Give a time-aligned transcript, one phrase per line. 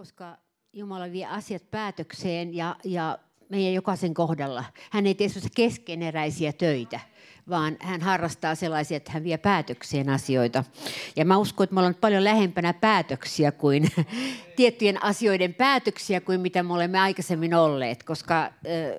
[0.00, 0.38] koska
[0.72, 3.18] Jumala vie asiat päätökseen ja, ja
[3.50, 4.64] meidän jokaisen kohdalla.
[4.90, 7.00] Hän ei tee keskeneräisiä töitä
[7.50, 10.64] vaan hän harrastaa sellaisia, että hän vie päätökseen asioita.
[11.16, 13.90] Ja mä uskon, että me ollaan paljon lähempänä päätöksiä kuin
[14.56, 18.52] tiettyjen asioiden päätöksiä kuin mitä me olemme aikaisemmin olleet, koska,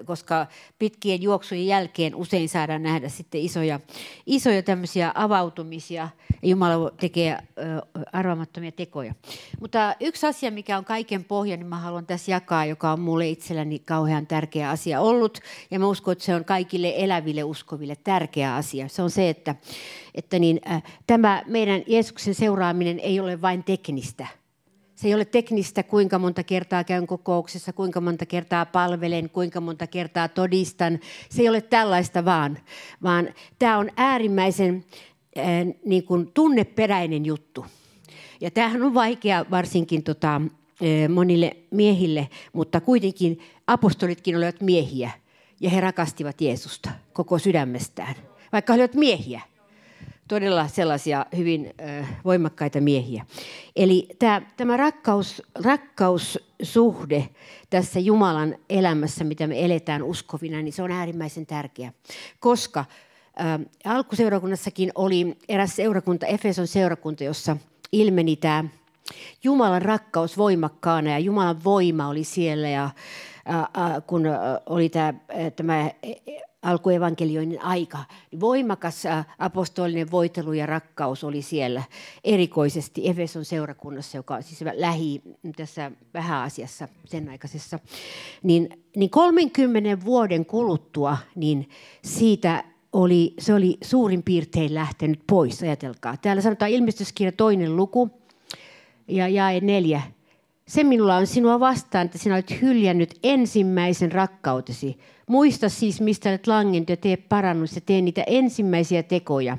[0.05, 0.47] koska
[0.79, 3.79] pitkien juoksujen jälkeen usein saadaan nähdä sitten isoja,
[4.25, 6.09] isoja tämmöisiä avautumisia.
[6.43, 7.37] Jumala tekee
[8.13, 9.13] arvaamattomia tekoja.
[9.59, 13.29] Mutta yksi asia, mikä on kaiken pohja, niin mä haluan tässä jakaa, joka on mulle
[13.29, 15.39] itselläni kauhean tärkeä asia ollut.
[15.71, 18.87] Ja mä uskon, että se on kaikille eläville uskoville tärkeä asia.
[18.87, 19.55] Se on se, että,
[20.15, 24.27] että niin, äh, tämä meidän Jeesuksen seuraaminen ei ole vain teknistä–
[25.01, 29.87] se ei ole teknistä, kuinka monta kertaa käyn kokouksessa, kuinka monta kertaa palvelen, kuinka monta
[29.87, 30.99] kertaa todistan.
[31.29, 32.57] Se ei ole tällaista vaan,
[33.03, 34.85] vaan tämä on äärimmäisen
[35.37, 35.45] äh,
[35.85, 37.65] niin kuin tunneperäinen juttu.
[38.41, 40.41] Ja tämähän on vaikea varsinkin tota,
[41.09, 45.11] monille miehille, mutta kuitenkin apostolitkin olivat miehiä
[45.59, 48.15] ja he rakastivat Jeesusta koko sydämestään,
[48.51, 49.41] vaikka he olivat miehiä
[50.31, 51.73] todella sellaisia hyvin
[52.25, 53.25] voimakkaita miehiä.
[53.75, 57.29] Eli tämä, tämä rakkaus, rakkaussuhde
[57.69, 61.93] tässä Jumalan elämässä, mitä me eletään uskovina, niin se on äärimmäisen tärkeä.
[62.39, 67.57] Koska äh, alkuseurakunnassakin oli eräs seurakunta, Efeson seurakunta, jossa
[67.91, 68.63] ilmeni tämä
[69.43, 72.89] Jumalan rakkaus voimakkaana ja Jumalan voima oli siellä ja
[74.07, 74.23] kun
[74.65, 75.13] oli tämä,
[75.55, 75.91] tämä
[76.61, 77.97] alkuevankelioinnin aika,
[78.31, 79.03] niin voimakas
[79.39, 81.83] apostolinen voitelu ja rakkaus oli siellä
[82.23, 85.21] erikoisesti Efeson seurakunnassa, joka on siis lähi
[85.55, 87.79] tässä vähän asiassa sen aikaisessa.
[88.43, 91.69] Niin, niin 30 vuoden kuluttua, niin
[92.03, 92.63] siitä
[92.93, 96.17] oli, se oli suurin piirtein lähtenyt pois, ajatelkaa.
[96.17, 98.20] Täällä sanotaan ilmestyskirja toinen luku
[99.11, 100.01] ja jae neljä.
[100.67, 104.97] Se minulla on sinua vastaan, että sinä olet hyljännyt ensimmäisen rakkautesi.
[105.31, 109.57] Muista siis, mistä olet langennut ja tee parannus ja tee niitä ensimmäisiä tekoja.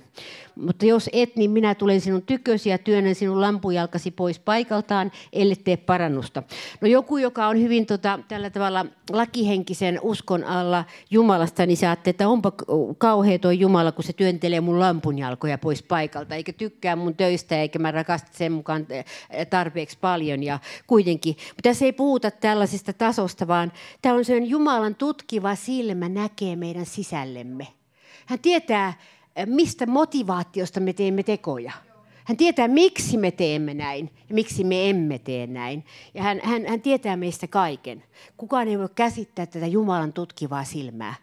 [0.54, 5.56] Mutta jos et, niin minä tulen sinun tykösi ja työnnän sinun lampujalkasi pois paikaltaan, ellei
[5.56, 6.42] tee parannusta.
[6.80, 12.28] No joku, joka on hyvin tota, tällä tavalla lakihenkisen uskon alla Jumalasta, niin saatte, että
[12.28, 12.52] onpa
[12.98, 17.78] kauhea tuo Jumala, kun se työntelee mun lampunjalkoja pois paikalta, eikä tykkää mun töistä, eikä
[17.78, 19.04] mä rakasta sen mukaan eh,
[19.50, 20.42] tarpeeksi paljon.
[20.42, 26.08] Ja kuitenkin, mutta tässä ei puhuta tällaisesta tasosta, vaan tämä on sen Jumalan tutkiva silmä
[26.08, 27.66] näkee meidän sisällemme.
[28.26, 28.92] Hän tietää,
[29.46, 31.72] mistä motivaatiosta me teemme tekoja.
[32.24, 35.84] Hän tietää, miksi me teemme näin ja miksi me emme tee näin.
[36.14, 38.04] Ja hän, hän, hän tietää meistä kaiken.
[38.36, 41.14] Kukaan ei voi käsittää tätä Jumalan tutkivaa silmää.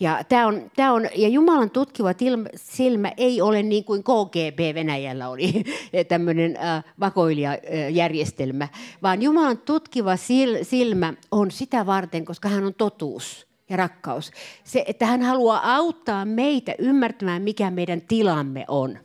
[0.00, 2.10] Ja, tämä on, tämä on, ja Jumalan tutkiva
[2.56, 5.64] silmä ei ole niin kuin KGB Venäjällä oli,
[6.08, 8.68] tämmöinen äh, vakoilijajärjestelmä,
[9.02, 10.16] vaan Jumalan tutkiva
[10.62, 14.30] silmä on sitä varten, koska hän on totuus ja rakkaus.
[14.64, 18.98] Se, että hän haluaa auttaa meitä ymmärtämään, mikä meidän tilamme on.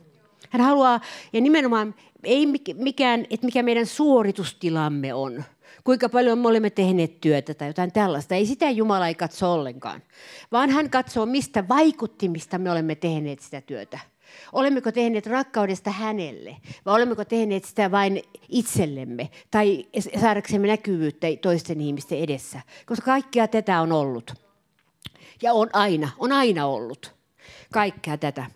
[0.50, 1.00] Hän haluaa,
[1.32, 5.44] ja nimenomaan ei mikään, että mikä meidän suoritustilamme on.
[5.84, 8.34] Kuinka paljon me olemme tehneet työtä tai jotain tällaista.
[8.34, 10.02] Ei sitä Jumala ei katso ollenkaan.
[10.52, 13.98] Vaan hän katsoo, mistä vaikuttimista me olemme tehneet sitä työtä.
[14.52, 16.56] Olemmeko tehneet rakkaudesta hänelle
[16.86, 19.86] vai olemmeko tehneet sitä vain itsellemme tai
[20.20, 22.60] saadaksemme näkyvyyttä toisten ihmisten edessä?
[22.86, 24.34] Koska kaikkea tätä on ollut.
[25.42, 27.13] Ja on aina, on aina ollut
[27.72, 28.46] kaikkea tätä.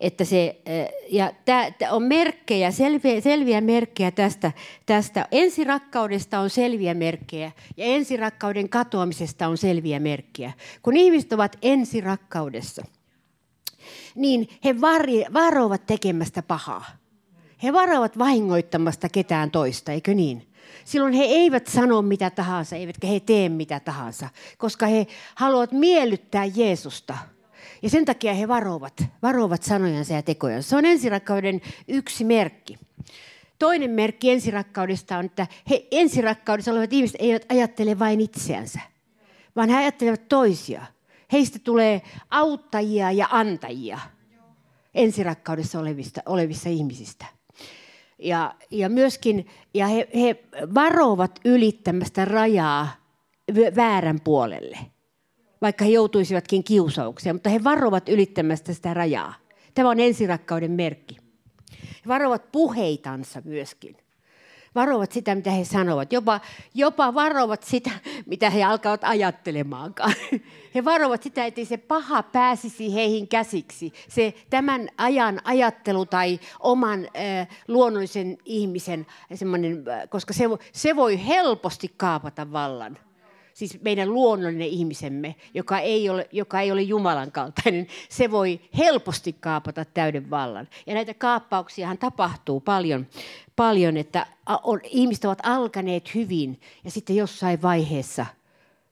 [0.00, 4.52] Että se, eh, ja tämä on merkkejä, selviä, selviä merkkejä tästä,
[4.86, 5.28] tästä.
[5.30, 10.52] Ensirakkaudesta on selviä merkkejä ja ensirakkauden katoamisesta on selviä merkkejä.
[10.82, 12.82] Kun ihmiset ovat ensirakkaudessa,
[14.14, 14.80] niin he
[15.32, 16.84] varovat tekemästä pahaa.
[17.62, 20.46] He varovat vahingoittamasta ketään toista, eikö niin?
[20.84, 26.44] Silloin he eivät sano mitä tahansa, eivätkä he tee mitä tahansa, koska he haluavat miellyttää
[26.44, 27.18] Jeesusta.
[27.82, 30.68] Ja sen takia he varovat, varovat sanojansa ja tekojansa.
[30.68, 32.78] Se on ensirakkauden yksi merkki.
[33.58, 38.80] Toinen merkki ensirakkaudesta on, että he ensirakkaudessa olevat ihmiset eivät ajattele vain itseänsä,
[39.56, 40.86] vaan he ajattelevat toisia.
[41.32, 43.98] Heistä tulee auttajia ja antajia
[44.94, 47.26] ensirakkaudessa olevista, olevissa ihmisistä.
[48.18, 52.88] Ja, ja myöskin ja he, he varovat ylittämästä rajaa
[53.76, 54.78] väärän puolelle,
[55.62, 59.34] vaikka he joutuisivatkin kiusaukseen, mutta he varovat ylittämästä sitä rajaa.
[59.74, 61.16] Tämä on ensirakkauden merkki.
[61.72, 63.96] He varovat puheitansa myöskin.
[64.74, 66.12] Varovat sitä, mitä he sanovat.
[66.12, 66.40] Jopa,
[66.74, 67.90] jopa varovat sitä,
[68.26, 70.14] mitä he alkavat ajattelemaankaan.
[70.74, 73.92] He varovat sitä, että se paha pääsisi heihin käsiksi.
[74.08, 81.94] Se tämän ajan ajattelu tai oman äh, luonnollisen ihmisen, äh, koska se, se voi helposti
[81.96, 82.98] kaapata vallan
[83.60, 89.32] siis meidän luonnollinen ihmisemme, joka ei, ole, joka ei ole Jumalan kaltainen, se voi helposti
[89.32, 90.68] kaapata täyden vallan.
[90.86, 93.06] Ja näitä kaappauksiahan tapahtuu paljon,
[93.56, 94.26] paljon että
[94.62, 98.26] on, ihmiset ovat alkaneet hyvin ja sitten jossain vaiheessa,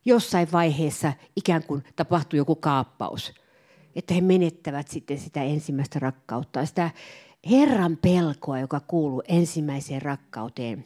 [0.05, 3.33] jossain vaiheessa ikään kuin tapahtuu joku kaappaus.
[3.97, 6.67] Että he menettävät sitten sitä ensimmäistä rakkautta.
[6.67, 6.91] Sitä
[7.51, 10.85] Herran pelkoa, joka kuuluu ensimmäiseen rakkauteen.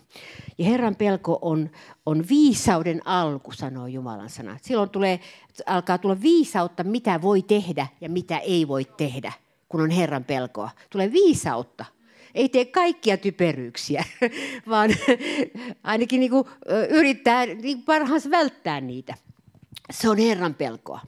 [0.59, 1.71] Ja Herran pelko on,
[2.07, 4.59] on viisauden alku, sanoo Jumalan sana.
[4.63, 5.21] Silloin tulee,
[5.67, 9.33] alkaa tulla viisautta, mitä voi tehdä ja mitä ei voi tehdä,
[9.69, 10.71] kun on Herran pelkoa.
[10.91, 11.85] Tulee viisautta.
[12.35, 14.05] Ei tee kaikkia typeryyksiä,
[14.71, 14.91] vaan
[15.83, 16.45] ainakin niin kuin
[16.91, 19.15] yrittää niin parhaansa välttää niitä.
[19.91, 21.01] Se on Herran pelkoa.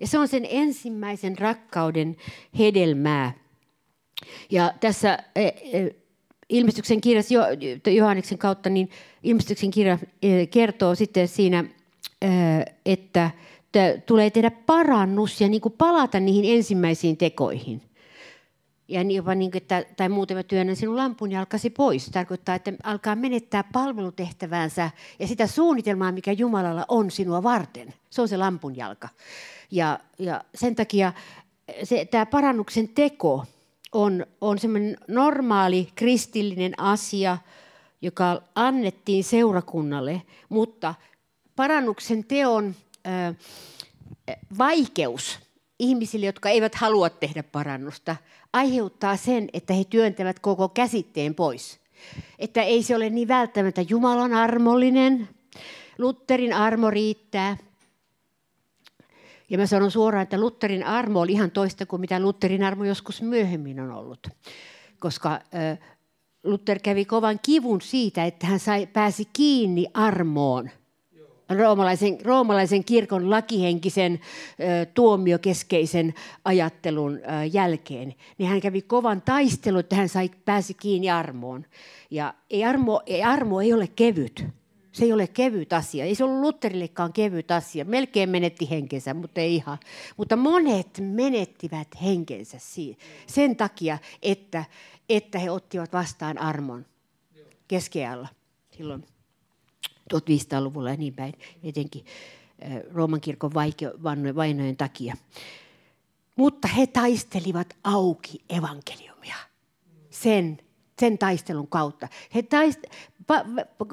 [0.00, 2.16] Ja se on sen ensimmäisen rakkauden
[2.58, 3.32] hedelmää.
[4.50, 5.94] Ja tässä e, e,
[6.48, 7.34] ilmestyksen kirjassa
[7.86, 8.90] Johanneksen kautta, niin
[9.22, 11.64] ilmestyksen kirja e, kertoo sitten siinä,
[12.86, 13.30] että
[14.06, 17.82] tulee tehdä parannus ja niin kuin palata niihin ensimmäisiin tekoihin.
[18.88, 22.06] Ja jopa niin että, tai muuten mä työnnän sinun lampun jalkasi pois.
[22.06, 27.94] Tarkoittaa, että alkaa menettää palvelutehtävänsä ja sitä suunnitelmaa, mikä Jumalalla on sinua varten.
[28.10, 29.08] Se on se lampun jalka.
[29.70, 31.12] Ja, ja sen takia
[31.84, 33.44] se, tämä parannuksen teko,
[33.92, 37.38] on, on semmoinen normaali kristillinen asia,
[38.02, 40.94] joka annettiin seurakunnalle, mutta
[41.56, 42.74] parannuksen teon
[43.06, 43.34] ö,
[44.58, 45.38] vaikeus
[45.78, 48.16] ihmisille, jotka eivät halua tehdä parannusta,
[48.52, 51.80] aiheuttaa sen, että he työntävät koko käsitteen pois.
[52.38, 55.28] Että ei se ole niin välttämättä Jumalan armollinen,
[55.98, 57.56] Lutterin armo riittää–
[59.50, 63.22] ja mä sanon suoraan, että Lutterin armo oli ihan toista kuin mitä Lutterin armo joskus
[63.22, 64.28] myöhemmin on ollut.
[64.98, 65.40] Koska
[66.44, 70.70] Luther kävi kovan kivun siitä, että hän sai, pääsi kiinni armoon.
[71.58, 74.20] Roomalaisen, roomalaisen kirkon lakihenkisen
[74.60, 76.14] ö, tuomiokeskeisen
[76.44, 81.66] ajattelun ö, jälkeen, niin hän kävi kovan taistelun, että hän sai, pääsi kiinni armoon.
[82.10, 84.44] Ja ei armo, ei, armo ei ole kevyt.
[84.92, 86.04] Se ei ole kevyt asia.
[86.04, 87.84] Ei se ollut Lutterillekaan kevyt asia.
[87.84, 89.78] Melkein menetti henkensä, mutta ei ihan.
[90.16, 92.58] Mutta monet menettivät henkensä
[93.26, 94.64] sen takia, että,
[95.08, 96.86] että he ottivat vastaan armon
[97.68, 98.28] keskealla
[98.70, 99.04] silloin
[100.14, 102.04] 1500-luvulla ja niin päin, etenkin
[102.92, 103.54] Rooman kirkon
[104.34, 105.16] vainojen takia.
[106.36, 109.36] Mutta he taistelivat auki evankeliumia
[110.10, 110.58] sen,
[111.00, 112.08] sen taistelun kautta.
[112.34, 112.80] He taist,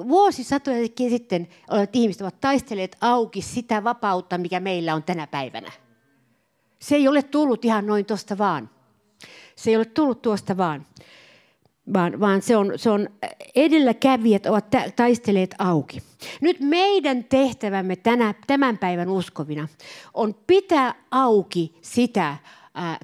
[0.08, 5.72] vuosisatojakin sitten olevat ihmiset ovat taistelleet auki sitä vapautta, mikä meillä on tänä päivänä.
[6.78, 8.70] Se ei ole tullut ihan noin tuosta vaan.
[9.56, 10.86] Se ei ole tullut tuosta vaan,
[11.92, 13.08] vaan, vaan se, on, se on
[13.54, 14.66] edelläkävijät ovat
[14.96, 16.02] taisteleet auki.
[16.40, 19.68] Nyt meidän tehtävämme tänä, tämän päivän uskovina
[20.14, 22.36] on pitää auki sitä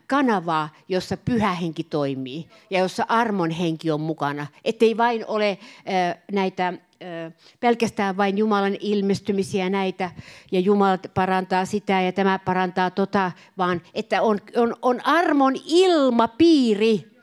[0.06, 4.47] kanavaa, jossa pyhä henki toimii ja jossa armon henki on mukana.
[4.65, 5.59] Ettei vain ole
[6.32, 6.73] näitä
[7.61, 10.11] pelkästään vain Jumalan ilmestymisiä näitä
[10.53, 17.15] ja Jumala parantaa sitä ja tämä parantaa tota, vaan että on, on, on armon ilmapiiri.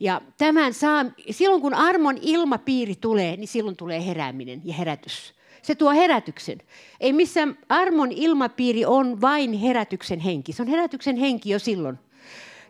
[0.00, 5.34] Ja tämän saa, silloin kun armon ilmapiiri tulee, niin silloin tulee herääminen ja herätys.
[5.62, 6.58] Se tuo herätyksen.
[7.00, 10.52] Ei missään armon ilmapiiri on vain herätyksen henki.
[10.52, 11.98] Se on herätyksen henki jo silloin.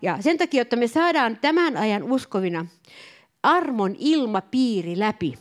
[0.02, 2.66] Ja sen takia, että me saadaan tämän ajan uskovina
[3.42, 5.34] armon ilmapiiri läpi,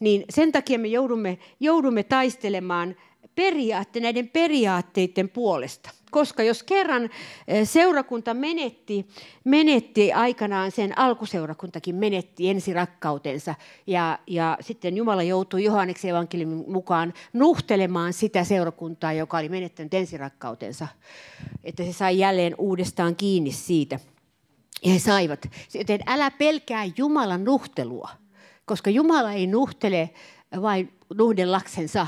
[0.00, 2.96] niin sen takia me joudumme, joudumme taistelemaan
[3.34, 5.90] periaatte, näiden periaatteiden puolesta.
[6.16, 7.10] Koska jos kerran
[7.48, 9.08] eh, seurakunta menetti,
[9.44, 13.54] menetti aikanaan, sen alkuseurakuntakin menetti ensirakkautensa,
[13.86, 20.88] ja, ja sitten Jumala joutui Johanneksen evankeliumin mukaan nuhtelemaan sitä seurakuntaa, joka oli menettänyt ensirakkautensa,
[21.64, 23.98] että se sai jälleen uudestaan kiinni siitä.
[24.84, 25.48] Ja he saivat.
[25.74, 28.10] Joten älä pelkää Jumalan nuhtelua,
[28.64, 30.10] koska Jumala ei nuhtele
[30.62, 32.06] vain nuhdellaksensa,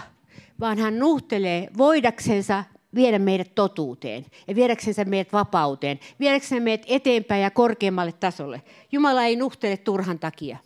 [0.60, 2.64] vaan hän nuhtelee voidaksensa
[2.94, 8.62] viedä meidät totuuteen ja viedäksensä meidät vapauteen, viedäksensä meidät eteenpäin ja korkeammalle tasolle.
[8.92, 10.56] Jumala ei nuhtele turhan takia.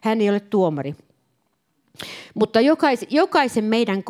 [0.00, 0.94] Hän ei ole tuomari.
[2.34, 2.60] Mutta
[3.10, 4.02] jokaisen, meidän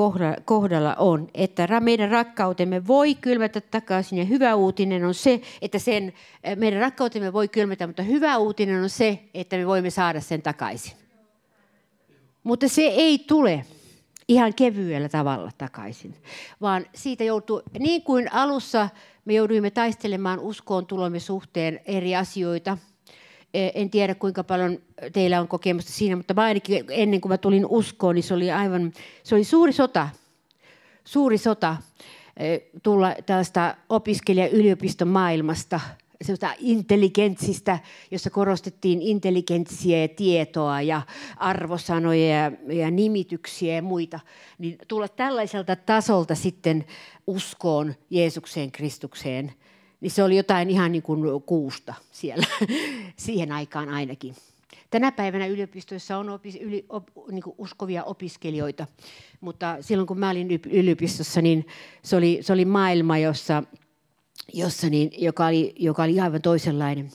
[0.45, 4.19] kohdalla on, että meidän rakkautemme voi kylmätä takaisin.
[4.19, 6.13] Ja hyvä uutinen on se, että sen,
[6.57, 10.93] meidän rakkautemme voi kylmätä, mutta hyvä uutinen on se, että me voimme saada sen takaisin.
[12.43, 13.65] Mutta se ei tule
[14.29, 16.15] ihan kevyellä tavalla takaisin,
[16.61, 18.89] vaan siitä joutuu, niin kuin alussa
[19.25, 22.79] me jouduimme taistelemaan uskoon tulomme suhteen eri asioita.
[23.55, 24.79] E, en tiedä kuinka paljon
[25.13, 28.53] teillä on kokemusta siinä, mutta mä ainakin ennen kuin mä tulin uskoon, niin se oli
[28.53, 28.93] aivan,
[29.23, 30.09] se oli suuri sota.
[31.05, 31.77] Suuri sota
[32.37, 35.81] e, tulla tällaista opiskelija-yliopiston maailmasta–
[36.23, 37.79] sellaista intelligentsistä,
[38.11, 41.03] jossa korostettiin intelligentsiä ja tietoa ja
[41.37, 44.21] arvosanoja ja, ja nimityksiä ja muita,
[44.59, 46.85] niin tulla tällaiselta tasolta sitten
[47.27, 49.53] uskoon Jeesukseen, Kristukseen,
[50.01, 52.47] niin se oli jotain ihan niin kuin kuusta siellä,
[53.17, 54.35] siihen aikaan ainakin.
[54.91, 58.87] Tänä päivänä yliopistoissa on opis, yli, op, niin uskovia opiskelijoita,
[59.41, 61.67] mutta silloin kun mä olin yliopistossa, niin
[62.03, 63.63] se oli, se oli maailma, jossa
[64.53, 67.11] jossa niin, joka, oli, joka oli aivan toisenlainen.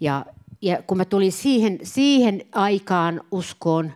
[0.00, 0.26] Ja,
[0.62, 3.92] ja kun mä tulin siihen, siihen aikaan uskoon,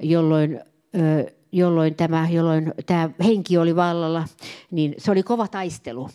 [0.00, 0.60] jolloin,
[0.94, 4.28] ö, jolloin, tämä, jolloin tämä henki oli vallalla,
[4.70, 6.10] niin se oli kova taistelu.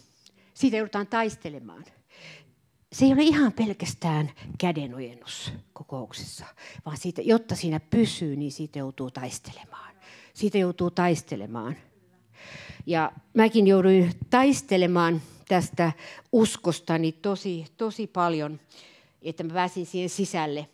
[0.54, 1.86] Siitä joudutaan taistelemaan.
[2.94, 6.46] Se ei ole ihan pelkästään kädenojennus kokouksessa,
[6.86, 9.96] vaan siitä, jotta siinä pysyy, niin siitä joutuu taistelemaan.
[10.34, 11.76] Siitä joutuu taistelemaan.
[12.86, 15.92] Ja mäkin jouduin taistelemaan tästä
[16.32, 18.60] uskostani tosi, tosi paljon,
[19.22, 20.68] että mä pääsin siihen sisälle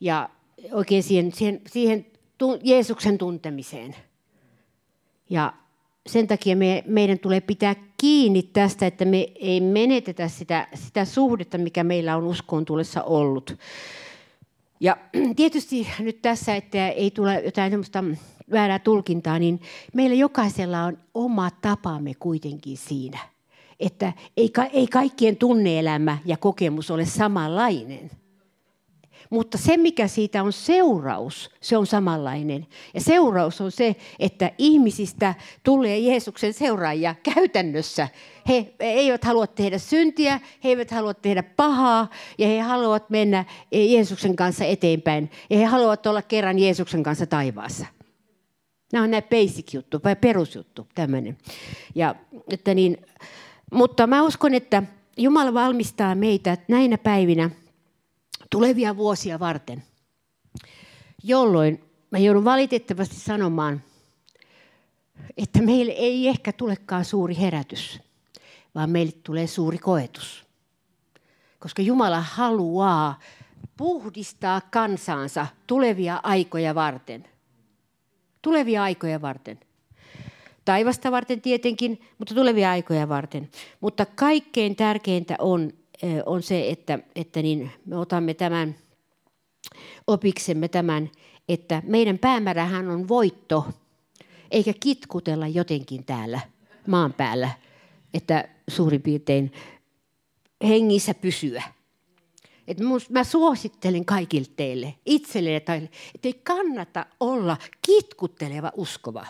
[0.00, 0.28] ja
[0.72, 2.06] oikein siihen, siihen, siihen
[2.62, 3.96] Jeesuksen tuntemiseen.
[5.30, 5.52] Ja
[6.06, 11.58] sen takia me, meidän tulee pitää kiinni tästä, että me ei menetetä sitä, sitä suhdetta,
[11.58, 13.58] mikä meillä on uskoon tulessa ollut.
[14.80, 14.96] Ja
[15.36, 18.04] tietysti nyt tässä, että ei tule jotain sellaista
[18.50, 19.60] väärää tulkintaa, niin
[19.94, 23.18] meillä jokaisella on oma tapamme kuitenkin siinä–
[23.80, 28.10] että ei, ei kaikkien tunneelämä ja kokemus ole samanlainen.
[29.30, 32.66] Mutta se, mikä siitä on seuraus, se on samanlainen.
[32.94, 38.08] Ja seuraus on se, että ihmisistä tulee Jeesuksen seuraajia käytännössä.
[38.48, 44.36] He eivät halua tehdä syntiä, he eivät halua tehdä pahaa ja he haluavat mennä Jeesuksen
[44.36, 45.30] kanssa eteenpäin.
[45.50, 47.86] Ja he haluavat olla kerran Jeesuksen kanssa taivaassa.
[48.92, 51.38] Nämä on nämä basic juttu, vai perusjuttu, tämmöinen.
[51.94, 52.14] Ja
[52.52, 52.96] että niin,
[53.70, 54.82] mutta mä uskon, että
[55.16, 57.50] Jumala valmistaa meitä näinä päivinä
[58.50, 59.82] tulevia vuosia varten,
[61.22, 63.82] jolloin mä joudun valitettavasti sanomaan,
[65.36, 68.00] että meille ei ehkä tulekaan suuri herätys,
[68.74, 70.46] vaan meille tulee suuri koetus.
[71.58, 73.18] Koska Jumala haluaa
[73.76, 77.28] puhdistaa kansansa tulevia aikoja varten.
[78.42, 79.60] Tulevia aikoja varten
[80.70, 83.50] taivasta varten tietenkin, mutta tulevia aikoja varten.
[83.80, 85.72] Mutta kaikkein tärkeintä on,
[86.26, 88.74] on se, että, että niin me otamme tämän
[90.06, 91.10] opiksemme tämän,
[91.48, 93.66] että meidän päämäärähän on voitto,
[94.50, 96.40] eikä kitkutella jotenkin täällä
[96.86, 97.50] maan päällä,
[98.14, 99.52] että suurin piirtein
[100.68, 101.62] hengissä pysyä.
[102.68, 102.78] Et
[103.10, 105.78] mä suosittelen kaikille teille, itselle ja että
[106.24, 109.26] ei kannata olla kitkutteleva uskova.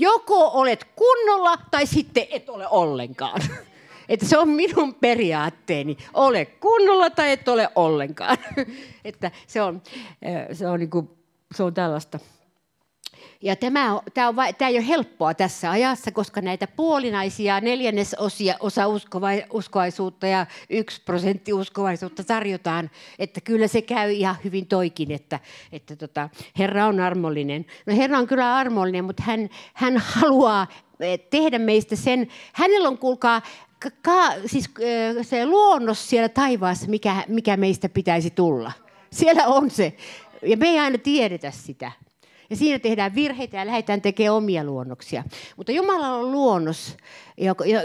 [0.00, 3.40] Joko olet kunnolla tai sitten et ole ollenkaan.
[4.08, 5.96] Että se on minun periaatteeni.
[6.14, 8.36] Ole kunnolla tai et ole ollenkaan.
[9.04, 9.82] Että se on,
[10.52, 11.10] se on, niin kuin,
[11.54, 12.18] se on tällaista.
[13.42, 18.84] Ja tämä, tämä, on, tämä ei ole helppoa tässä ajassa, koska näitä puolinaisia neljännesosia osa
[19.52, 25.40] uskovaisuutta ja yksi prosentti uskovaisuutta tarjotaan, että kyllä se käy ihan hyvin toikin, että,
[25.72, 27.66] että tota, Herra on armollinen.
[27.86, 30.66] No Herra on kyllä armollinen, mutta hän, hän haluaa
[31.00, 33.42] eh, tehdä meistä sen, hänellä on kuulkaa
[34.02, 38.72] ka, siis, eh, se luonnos siellä taivaassa, mikä, mikä meistä pitäisi tulla.
[39.12, 39.96] Siellä on se.
[40.42, 41.92] Ja me ei aina tiedetä sitä.
[42.50, 45.24] Ja siinä tehdään virheitä ja lähdetään tekemään omia luonnoksia.
[45.56, 46.96] Mutta Jumala on luonnos,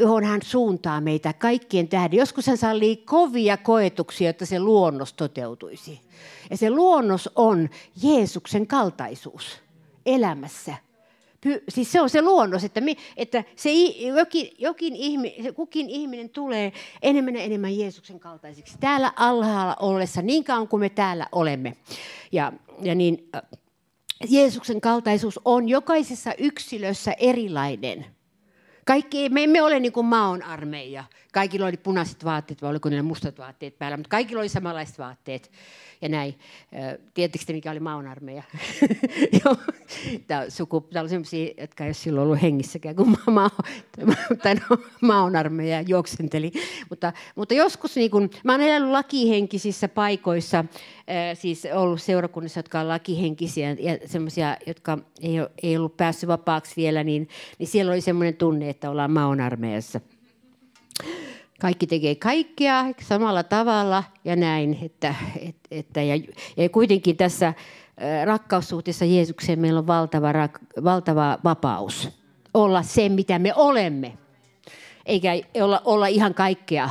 [0.01, 2.19] johon hän suuntaa meitä kaikkien tähden.
[2.19, 6.01] Joskus hän sallii kovia koetuksia, että se luonnos toteutuisi.
[6.49, 7.69] Ja se luonnos on
[8.03, 9.59] Jeesuksen kaltaisuus
[10.05, 10.75] elämässä.
[11.69, 13.69] Siis se on se luonnos, että, me, että se
[14.17, 18.77] jokin, jokin ihmi, kukin ihminen tulee enemmän ja enemmän Jeesuksen kaltaiseksi.
[18.79, 21.77] Täällä alhaalla ollessa, niin kauan kuin me täällä olemme.
[22.31, 23.29] Ja, ja niin,
[24.29, 28.05] Jeesuksen kaltaisuus on jokaisessa yksilössä erilainen.
[28.85, 31.03] Kaikki, me emme ole niin kuin maon armeija.
[31.33, 35.51] Kaikilla oli punaiset vaatteet vai oliko niillä mustat vaatteet päällä, mutta kaikilla oli samanlaiset vaatteet.
[36.03, 36.35] Ja näin.
[37.13, 38.43] Tiedättekö mikä oli maunarmeija?
[40.27, 43.49] Tämä, suku, tämä oli sellaisia, jotka ei ole silloin ollut hengissäkään, kun ma,
[44.43, 46.51] tai no, maunarmeija juoksenteli.
[46.89, 50.65] Mutta, mutta joskus, niin kun, mä olen elänyt lakihenkisissä paikoissa,
[51.33, 56.75] siis ollut seurakunnissa, jotka ovat lakihenkisiä ja sellaisia, jotka ei, ole, ei ollut päässyt vapaaksi
[56.75, 57.27] vielä, niin,
[57.59, 60.01] niin siellä oli semmoinen tunne, että ollaan maunarmeijassa
[61.59, 64.79] kaikki tekee kaikkea samalla tavalla ja näin.
[64.81, 66.15] Että, et, että, ja,
[66.57, 67.53] ja kuitenkin tässä
[68.25, 70.29] rakkaussuhteessa Jeesukseen meillä on valtava,
[70.83, 72.09] valtava vapaus
[72.53, 74.17] olla se, mitä me olemme.
[75.05, 75.31] Eikä
[75.61, 76.89] olla, olla ihan kaikkea,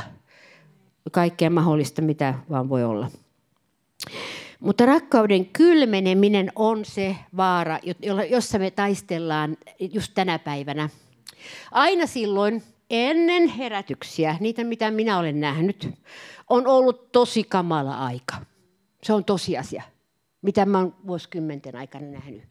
[1.11, 3.11] kaikkea mahdollista, mitä vaan voi olla.
[4.59, 7.79] Mutta rakkauden kylmeneminen on se vaara,
[8.29, 10.89] jossa me taistellaan just tänä päivänä.
[11.71, 12.63] Aina silloin,
[12.93, 15.89] ennen herätyksiä, niitä mitä minä olen nähnyt,
[16.49, 18.35] on ollut tosi kamala aika.
[19.03, 19.83] Se on tosiasia,
[20.41, 22.43] mitä mä oon vuosikymmenten aikana nähnyt.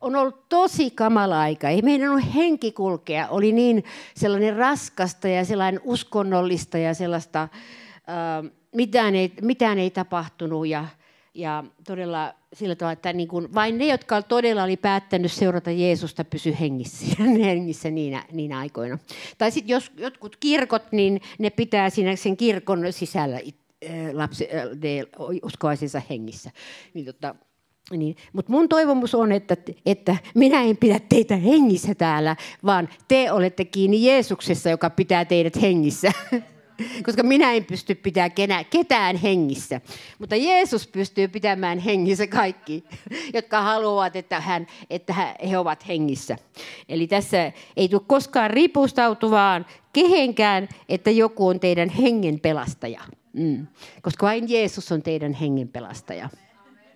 [0.00, 1.68] On ollut tosi kamala aika.
[1.68, 3.28] Ei meidän ole henki kulkea.
[3.28, 3.84] Oli niin
[4.16, 10.86] sellainen raskasta ja sellainen uskonnollista ja sellaista, äh, mitään, ei, mitään ei tapahtunut ja,
[11.34, 16.24] ja todella sillä tavalla, että niin kuin vain ne, jotka todella oli päättänyt seurata Jeesusta,
[16.24, 17.06] pysy hengissä,
[17.44, 18.98] hengissä niinä, niinä aikoina.
[19.38, 23.40] Tai sitten jos jotkut kirkot, niin ne pitää siinä sen kirkon sisällä
[24.12, 24.48] lapsi,
[25.42, 26.50] uskoaisensa hengissä.
[26.94, 27.34] Niin, tota,
[27.90, 28.16] niin.
[28.32, 29.56] Mutta mun toivomus on, että,
[29.86, 35.62] että minä en pidä teitä hengissä täällä, vaan te olette kiinni Jeesuksessa, joka pitää teidät
[35.62, 36.12] hengissä.
[37.04, 39.80] koska minä en pysty pitämään kenä, ketään hengissä.
[40.18, 42.84] Mutta Jeesus pystyy pitämään hengissä kaikki,
[43.34, 45.14] jotka haluavat, että, hän, että
[45.50, 46.36] he ovat hengissä.
[46.88, 53.00] Eli tässä ei tule koskaan ripustautuvaan kehenkään, että joku on teidän hengen pelastaja.
[53.32, 53.66] Mm.
[54.02, 56.28] Koska vain Jeesus on teidän hengen pelastaja.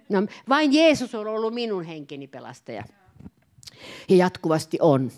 [0.08, 2.84] No, vain Jeesus on ollut minun henkeni pelastaja.
[4.08, 5.10] Ja jatkuvasti on.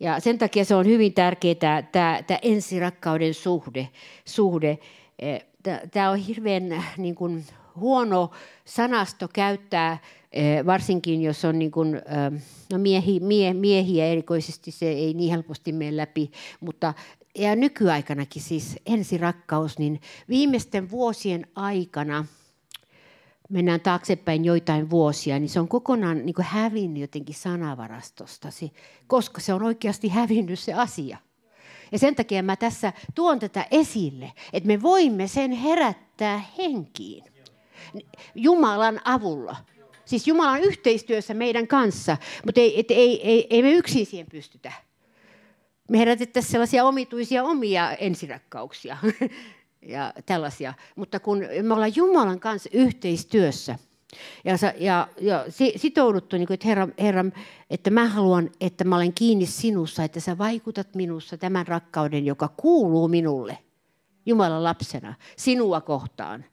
[0.00, 3.88] Ja sen takia se on hyvin tärkeää, tämä, tämä ensirakkauden suhde.
[4.24, 4.78] suhde.
[5.18, 5.38] E,
[5.90, 7.44] tämä on hirveän niin kuin,
[7.76, 8.30] huono
[8.64, 9.98] sanasto käyttää,
[10.32, 12.02] e, varsinkin jos on niin kuin,
[12.72, 16.94] no miehi, mie, miehiä erikoisesti, se ei niin helposti mene läpi, mutta
[17.38, 22.26] ja nykyaikanakin siis ensirakkaus, niin viimeisten vuosien aikana–
[23.50, 28.48] mennään taaksepäin joitain vuosia, niin se on kokonaan niin kuin hävinnyt jotenkin sanavarastosta,
[29.06, 31.18] koska se on oikeasti hävinnyt se asia.
[31.92, 37.24] Ja sen takia mä tässä tuon tätä esille, että me voimme sen herättää henkiin
[38.34, 39.56] Jumalan avulla.
[40.04, 44.72] Siis Jumalan yhteistyössä meidän kanssa, mutta ei, et, ei, ei, ei me yksin siihen pystytä.
[45.90, 48.96] Me herätettäisiin sellaisia omituisia omia ensirakkauksia
[49.86, 50.74] ja tällaisia.
[50.96, 53.78] Mutta kun me ollaan Jumalan kanssa yhteistyössä
[54.44, 55.44] ja, ja, ja
[55.76, 57.24] sitouduttu, niin kuin, että Herra, Herra,
[57.70, 62.48] että mä haluan, että mä olen kiinni sinussa, että sä vaikutat minussa tämän rakkauden, joka
[62.56, 63.58] kuuluu minulle
[64.26, 66.44] Jumalan lapsena, sinua kohtaan.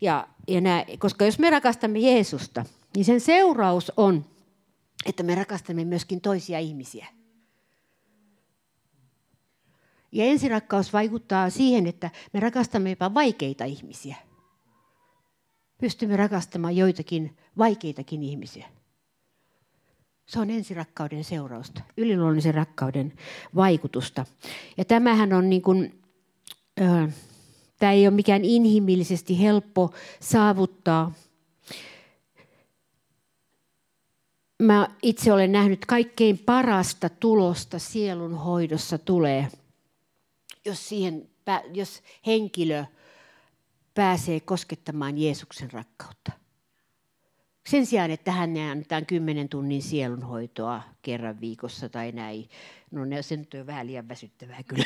[0.00, 2.64] Ja, ja nää, koska jos me rakastamme Jeesusta,
[2.96, 4.24] niin sen seuraus on,
[5.06, 7.06] että me rakastamme myöskin toisia ihmisiä.
[10.12, 14.16] Ja ensirakkaus vaikuttaa siihen, että me rakastamme jopa vaikeita ihmisiä.
[15.78, 18.68] Pystymme rakastamaan joitakin vaikeitakin ihmisiä.
[20.26, 23.12] Se on ensirakkauden seurausta, yliluonnollisen rakkauden
[23.54, 24.26] vaikutusta.
[24.76, 26.02] Ja tämähän on niin kuin,
[26.80, 27.14] äh,
[27.78, 31.12] tämä ei ole mikään inhimillisesti helppo saavuttaa.
[34.62, 39.48] Mä itse olen nähnyt kaikkein parasta tulosta sielun hoidossa tulee–
[40.64, 41.28] jos, siihen,
[41.74, 42.84] jos henkilö
[43.94, 46.32] pääsee koskettamaan Jeesuksen rakkautta.
[47.68, 52.48] Sen sijaan, että hän annetaan kymmenen tunnin sielunhoitoa kerran viikossa tai näin.
[52.90, 54.84] No ne, se nyt on vähän liian väsyttävää kyllä.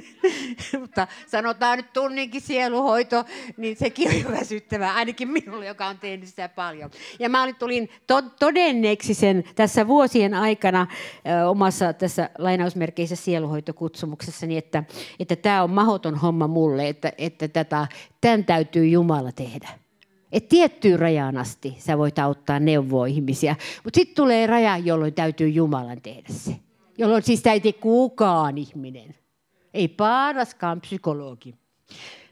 [0.80, 3.24] Mutta sanotaan nyt tunninkin sieluhoito,
[3.56, 6.90] niin sekin on jo väsyttävää, ainakin minulle, joka on tehnyt sitä paljon.
[7.18, 10.86] Ja mä tulin to- todenneeksi sen tässä vuosien aikana
[11.42, 14.84] ö, omassa tässä lainausmerkeissä sieluhoitokutsumuksessani, että,
[15.20, 17.48] että tämä on mahoton homma mulle, että, että
[18.20, 19.83] tämän täytyy Jumala tehdä.
[20.34, 25.48] Et tiettyyn rajaan asti sä voit auttaa neuvoa ihmisiä, mutta sitten tulee raja, jolloin täytyy
[25.48, 26.56] Jumalan tehdä se.
[26.98, 29.14] Jolloin siis tee kukaan ihminen.
[29.74, 31.54] Ei paraskaan psykologi.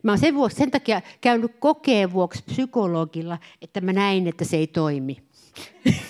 [0.02, 4.56] Mä oon sen, vuoksi, sen takia käynyt kokeen vuoksi psykologilla, että mä näin, että se
[4.56, 5.22] ei toimi.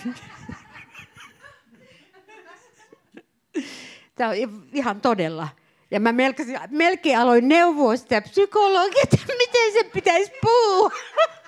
[4.14, 4.36] Tämä on
[4.72, 5.48] ihan todella.
[5.90, 10.90] Ja mä melkein, melkein aloin neuvoa sitä psykologia, että miten se pitäisi puhua.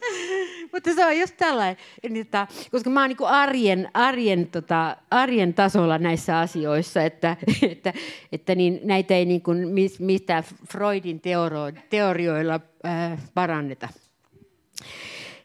[0.72, 1.76] Mutta se on just tällainen,
[2.16, 7.36] että, koska mä oon niin arjen, arjen, tota, arjen tasolla näissä asioissa, että,
[7.70, 7.92] että,
[8.32, 13.88] että niin näitä ei niin kuin mistään Freudin teoro, teorioilla ää, paranneta.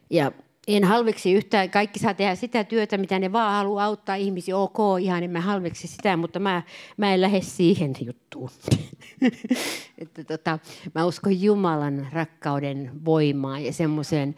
[0.09, 0.31] Ja
[0.67, 4.77] en halveksi yhtään, kaikki saa tehdä sitä työtä, mitä ne vaan haluaa auttaa ihmisiä, ok,
[5.01, 6.63] ihan en mä halveksi sitä, mutta mä,
[6.97, 8.49] mä en lähde siihen juttuun.
[9.97, 10.59] että tota,
[10.95, 14.35] mä uskon Jumalan rakkauden voimaan ja semmoiseen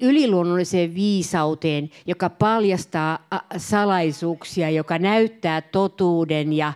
[0.00, 6.72] yliluonnolliseen viisauteen, joka paljastaa salaisuuksia, joka näyttää totuuden ja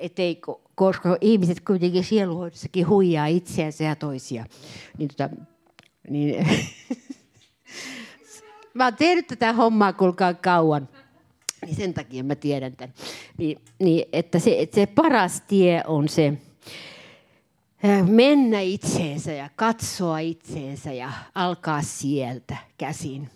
[0.00, 0.40] et ei,
[0.74, 4.46] koska ihmiset kuitenkin sieluhoidossakin huijaa itseänsä ja toisia.
[4.98, 5.30] Niin, tota,
[6.08, 6.46] niin
[8.74, 10.88] mä oon tehnyt tätä hommaa kuulkaa kauan.
[11.66, 12.94] Niin sen takia mä tiedän tämän.
[13.38, 16.32] Niin, niin että, se, että se paras tie on se
[17.84, 23.30] äh, mennä itseensä ja katsoa itseensä ja alkaa sieltä käsin.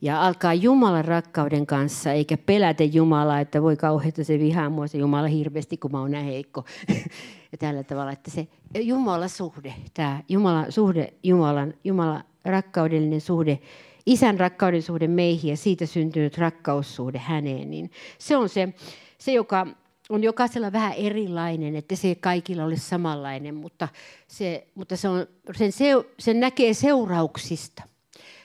[0.00, 4.98] Ja alkaa Jumalan rakkauden kanssa, eikä pelätä Jumalaa, että voi kauheita se vihaa mua se
[4.98, 6.64] Jumala hirveästi, kun mä oon näin heikko.
[7.52, 13.58] ja tällä tavalla, että se Jumalan suhde, tämä Jumalan suhde, Jumalan, Jumalan rakkaudellinen suhde,
[14.06, 18.74] isän rakkauden suhde meihin ja siitä syntynyt rakkaussuhde häneen, niin se on se,
[19.18, 19.66] se joka
[20.08, 23.88] on jokaisella vähän erilainen, että se ei kaikilla ole samanlainen, mutta,
[24.28, 25.26] se, mutta se on,
[25.56, 27.82] sen, se, sen näkee seurauksista.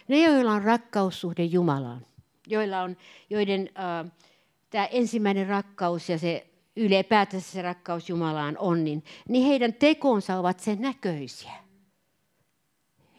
[0.08, 2.06] Ne, joilla on rakkaussuhde Jumalaan,
[2.48, 2.98] joilla on,
[3.30, 4.12] joiden äh,
[4.70, 10.60] tämä ensimmäinen rakkaus ja se ylipäätänsä se rakkaus Jumalaan on, niin, niin heidän tekonsa ovat
[10.60, 11.69] sen näköisiä.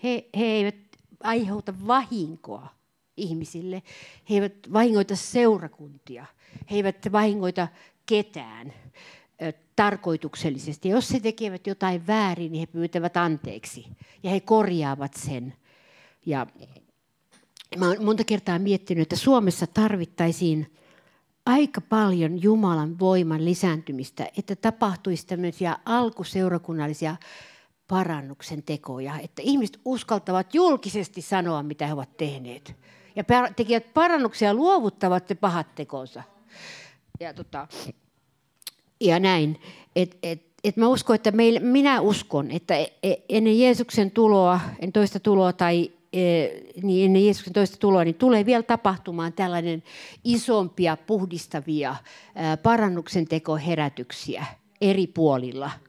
[0.02, 0.76] He, he eivät
[1.22, 2.68] aiheuta vahinkoa
[3.16, 3.82] ihmisille.
[4.30, 6.26] He eivät vahingoita seurakuntia.
[6.70, 7.68] He eivät vahingoita
[8.06, 8.72] ketään
[9.76, 10.88] tarkoituksellisesti.
[10.88, 13.86] Jos he tekevät jotain väärin, niin he pyytävät anteeksi
[14.22, 15.54] ja he korjaavat sen.
[16.26, 16.46] Ja
[17.78, 20.76] mä olen monta kertaa miettinyt, että Suomessa tarvittaisiin
[21.46, 27.16] aika paljon Jumalan voiman lisääntymistä, että tapahtuisi tämmöisiä alkuseurakunnallisia
[27.90, 32.74] parannuksen tekoja, että ihmiset uskaltavat julkisesti sanoa, mitä he ovat tehneet.
[33.16, 33.24] Ja
[33.56, 36.22] tekijät parannuksia luovuttavat ne pahat tekonsa.
[37.20, 37.68] Ja, tota,
[39.00, 39.60] ja näin.
[39.96, 44.60] Et, et, et mä uskon, että meillä, minä uskon, että e, e, ennen Jeesuksen tuloa,
[44.78, 46.20] en toista tuloa tai e,
[46.82, 49.82] niin ennen Jeesuksen toista tuloa, niin tulee vielä tapahtumaan tällainen
[50.24, 51.96] isompia, puhdistavia
[52.62, 54.46] parannuksen tekoherätyksiä
[54.80, 55.70] eri puolilla–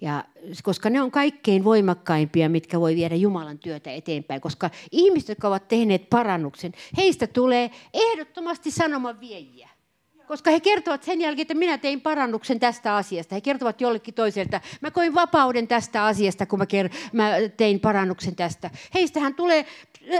[0.00, 0.24] ja,
[0.62, 4.40] koska ne on kaikkein voimakkaimpia, mitkä voi viedä Jumalan työtä eteenpäin.
[4.40, 9.68] Koska ihmiset, jotka ovat tehneet parannuksen, heistä tulee ehdottomasti sanoman viejiä.
[10.28, 13.34] Koska he kertovat sen jälkeen, että minä tein parannuksen tästä asiasta.
[13.34, 18.36] He kertovat jollekin toiselta, mä koin vapauden tästä asiasta, kun mä, ker- mä tein parannuksen
[18.36, 18.70] tästä.
[18.94, 19.66] Heistähän tulee,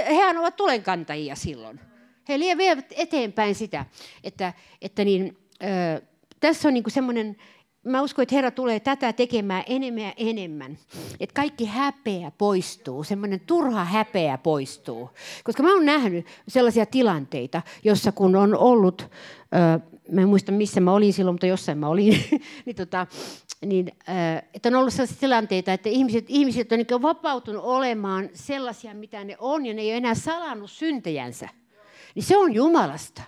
[0.07, 1.81] hehän ovat tulenkantajia silloin.
[2.29, 3.85] He vievät eteenpäin sitä,
[4.25, 6.03] että, että niin, ö,
[6.41, 7.37] tässä on niin semmoinen
[7.85, 10.79] mä uskon, että Herra tulee tätä tekemään enemmän ja enemmän.
[11.21, 15.11] Että kaikki häpeä poistuu, semmoinen turha häpeä poistuu.
[15.45, 19.03] Koska mä oon nähnyt sellaisia tilanteita, jossa kun on ollut,
[19.55, 22.25] äh, mä en muista missä mä olin silloin, mutta jossain mä olin,
[22.67, 23.07] niin, tota,
[23.67, 28.95] niin äh, että on ollut sellaisia tilanteita, että ihmiset, ihmiset on niin vapautunut olemaan sellaisia,
[28.95, 31.49] mitä ne on, ja ne ei ole enää salannut syntejänsä.
[32.15, 33.23] Niin se on Jumalasta.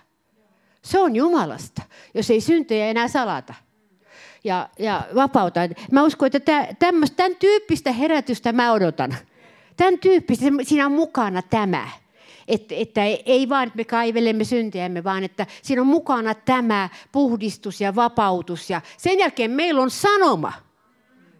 [0.81, 1.81] Se on Jumalasta,
[2.13, 3.53] jos ei syntejä enää salata
[4.43, 5.59] ja, ja vapauta.
[5.91, 9.15] Mä uskon, että tämmöistä, tämän tyyppistä herätystä mä odotan.
[9.77, 11.89] Tämän tyyppistä, siinä on mukana tämä.
[12.47, 17.81] Että, että ei vaan, että me kaivelemme syntiämme, vaan että siinä on mukana tämä puhdistus
[17.81, 18.69] ja vapautus.
[18.69, 20.53] Ja sen jälkeen meillä on sanoma.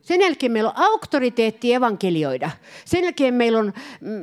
[0.02, 2.50] Sen jälkeen meillä on auktoriteetti evankelioida.
[2.86, 3.74] Sen jälkeen meillä on,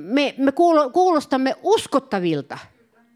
[0.01, 0.53] me, me
[0.93, 2.59] kuulostamme uskottavilta.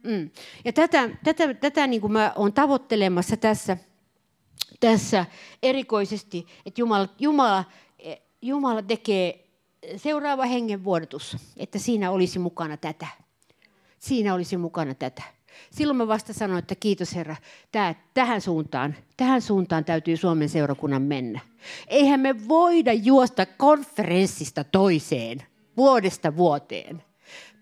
[0.02, 0.30] Mm.
[0.64, 3.76] Ja tätä, tätä, tätä niin kuin mä olen tavoittelemassa tässä–
[4.80, 5.26] tässä
[5.62, 7.64] erikoisesti, että Jumala, Jumala,
[8.42, 9.44] Jumala tekee
[9.96, 13.06] seuraava hengenvuodatus, että siinä olisi mukana tätä.
[13.98, 15.22] Siinä olisi mukana tätä.
[15.70, 17.36] Silloin mä vasta sanoin, että kiitos Herra,
[17.72, 21.40] tää, tähän suuntaan, tähän suuntaan täytyy Suomen seurakunnan mennä.
[21.88, 25.42] Eihän me voida juosta konferenssista toiseen,
[25.76, 27.02] vuodesta vuoteen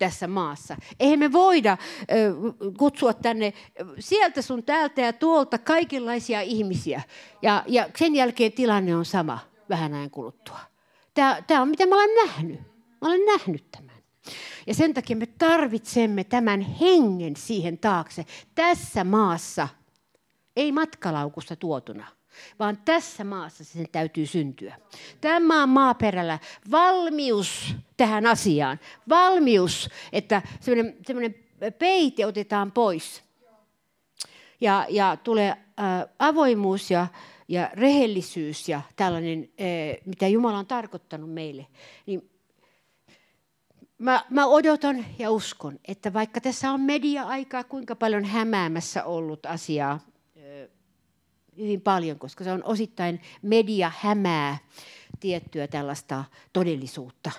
[0.02, 0.76] tässä maassa.
[1.00, 1.76] Eihän me voida
[2.78, 3.52] kutsua tänne
[3.98, 7.02] sieltä sun täältä ja tuolta kaikenlaisia ihmisiä.
[7.42, 9.38] Ja, ja sen jälkeen tilanne on sama
[9.68, 10.58] vähän ajan kuluttua.
[11.14, 12.60] Tämä, tämä on mitä mä olen nähnyt.
[13.00, 13.96] Mä olen nähnyt tämän.
[14.66, 19.68] Ja sen takia me tarvitsemme tämän hengen siihen taakse tässä maassa.
[20.56, 22.06] Ei matkalaukusta tuotuna,
[22.58, 24.76] vaan tässä maassa sen täytyy syntyä.
[25.20, 26.38] Tämän maan maaperällä
[26.70, 30.42] valmius tähän asiaan, valmius, että
[31.02, 31.34] semmoinen
[31.78, 33.22] peite otetaan pois.
[34.60, 35.56] Ja, ja tulee äh,
[36.18, 37.06] avoimuus ja,
[37.48, 41.66] ja rehellisyys ja tällainen, äh, mitä Jumala on tarkoittanut meille.
[42.06, 42.30] Niin
[43.98, 50.00] mä, mä odotan ja uskon, että vaikka tässä on media-aikaa kuinka paljon hämäämässä ollut asiaa,
[51.58, 54.58] hyvin paljon, koska se on osittain media hämää
[55.20, 57.30] tiettyä tällaista todellisuutta.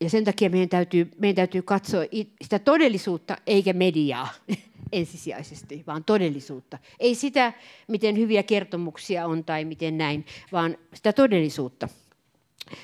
[0.00, 2.00] Ja sen takia meidän täytyy, meidän täytyy katsoa
[2.42, 4.28] sitä todellisuutta eikä mediaa
[4.92, 6.78] ensisijaisesti, vaan todellisuutta.
[7.00, 7.52] Ei sitä,
[7.88, 11.88] miten hyviä kertomuksia on tai miten näin, vaan sitä todellisuutta.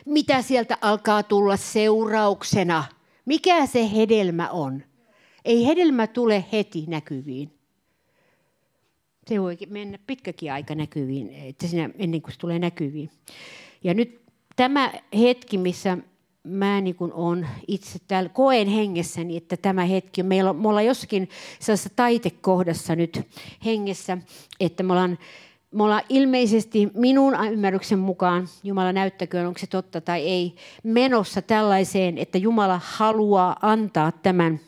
[0.07, 2.85] Mitä sieltä alkaa tulla seurauksena?
[3.25, 4.83] Mikä se hedelmä on?
[5.45, 7.58] Ei hedelmä tule heti näkyviin
[9.29, 13.11] se voi mennä pitkäkin aika näkyviin, että siinä, ennen kuin se tulee näkyviin.
[13.85, 14.21] Ja nyt
[14.57, 15.99] tämä hetki, missä
[16.43, 20.87] mä niin kuin olen itse täällä, koen hengessäni, että tämä hetki, meillä on, me ollaan
[20.87, 21.29] jossakin
[21.61, 23.21] sellaisessa taitekohdassa nyt
[23.65, 24.19] hengessä,
[24.61, 25.19] että me ollaan,
[25.75, 32.19] me ollaan ilmeisesti minun ymmärryksen mukaan, Jumala näyttäköön, onko se totta tai ei, menossa tällaiseen,
[32.19, 34.61] että Jumala haluaa antaa tämän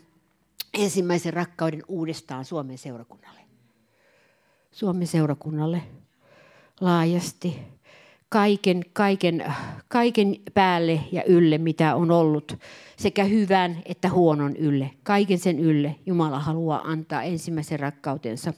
[0.74, 3.39] ensimmäisen rakkauden uudestaan Suomen seurakunnalle.
[4.72, 5.82] Suomen seurakunnalle
[6.80, 7.58] laajasti
[8.28, 9.54] kaiken, kaiken,
[9.88, 12.58] kaiken päälle ja ylle, mitä on ollut,
[12.96, 14.90] sekä hyvän että huonon ylle.
[15.02, 18.54] Kaiken sen ylle Jumala haluaa antaa ensimmäisen rakkautensa.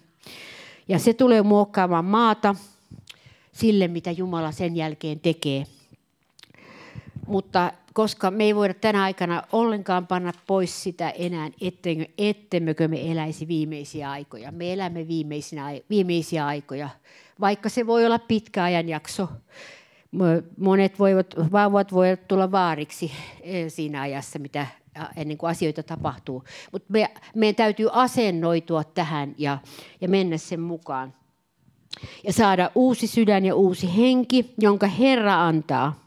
[0.88, 2.54] Ja se tulee muokkaamaan maata
[3.52, 5.66] sille, mitä Jumala sen jälkeen tekee.
[7.26, 11.50] Mutta koska me ei voida tänä aikana ollenkaan panna pois sitä enää,
[12.18, 14.52] ettemmekö me eläisi viimeisiä aikoja.
[14.52, 15.06] Me elämme
[15.90, 16.88] viimeisiä aikoja,
[17.40, 19.28] vaikka se voi olla pitkä ajanjakso.
[20.58, 24.66] Monet voivat, vauvat voivat tulla vaariksi eh, siinä ajassa, mitä
[25.16, 26.44] ennen kuin asioita tapahtuu.
[26.72, 29.58] Mutta me, meidän täytyy asennoitua tähän ja,
[30.00, 31.14] ja mennä sen mukaan.
[32.24, 36.02] Ja saada uusi sydän ja uusi henki, jonka Herra antaa.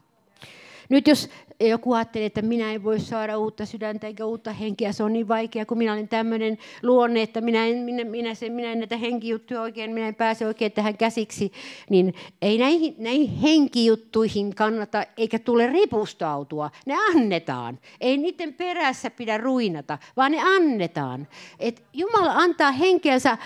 [0.89, 4.91] Nyt jos joku ajattelee, että minä en voi saada uutta sydäntä eikä uutta henkeä.
[4.91, 8.51] Se on niin vaikea, kun minä olen tämmöinen luonne, että minä en, minä, minä, sen,
[8.51, 11.51] minä en näitä henkijuttuja oikein, minä en pääse oikein tähän käsiksi.
[11.89, 16.71] Niin ei näihin, näihin henkijuttuihin kannata eikä tule ripustautua.
[16.85, 17.79] Ne annetaan.
[18.01, 21.27] Ei niiden perässä pidä ruinata, vaan ne annetaan.
[21.59, 23.37] Et Jumala antaa henkeänsä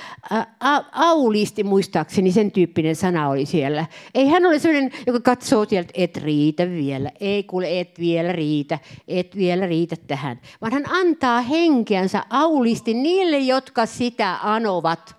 [0.92, 3.86] auliisti muistaakseni, sen tyyppinen sana oli siellä.
[4.16, 7.12] Ei hän ole sellainen, joka katsoo sieltä, et riitä vielä.
[7.20, 10.42] Ei kuule, et vielä riitä, et vielä riitä tähän.
[10.62, 15.16] Vaan hän antaa henkeänsä aulisti niille, jotka sitä anovat.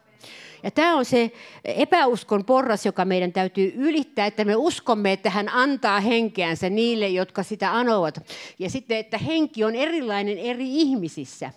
[0.63, 1.33] Ja tämä on se
[1.65, 7.43] epäuskon porras, joka meidän täytyy ylittää, että me uskomme, että hän antaa henkeänsä niille, jotka
[7.43, 8.21] sitä anovat.
[8.59, 11.51] Ja sitten, että henki on erilainen eri ihmisissä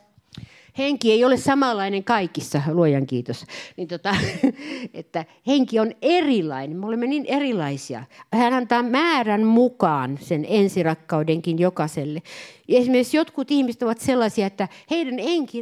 [0.78, 3.46] henki ei ole samanlainen kaikissa, luojan kiitos.
[3.78, 4.16] Niin tota,
[4.94, 8.04] että henki on erilainen, me olemme niin erilaisia.
[8.34, 12.22] Hän antaa määrän mukaan sen ensirakkaudenkin jokaiselle.
[12.70, 15.16] Esimerkiksi jotkut ihmiset ovat sellaisia, että heidän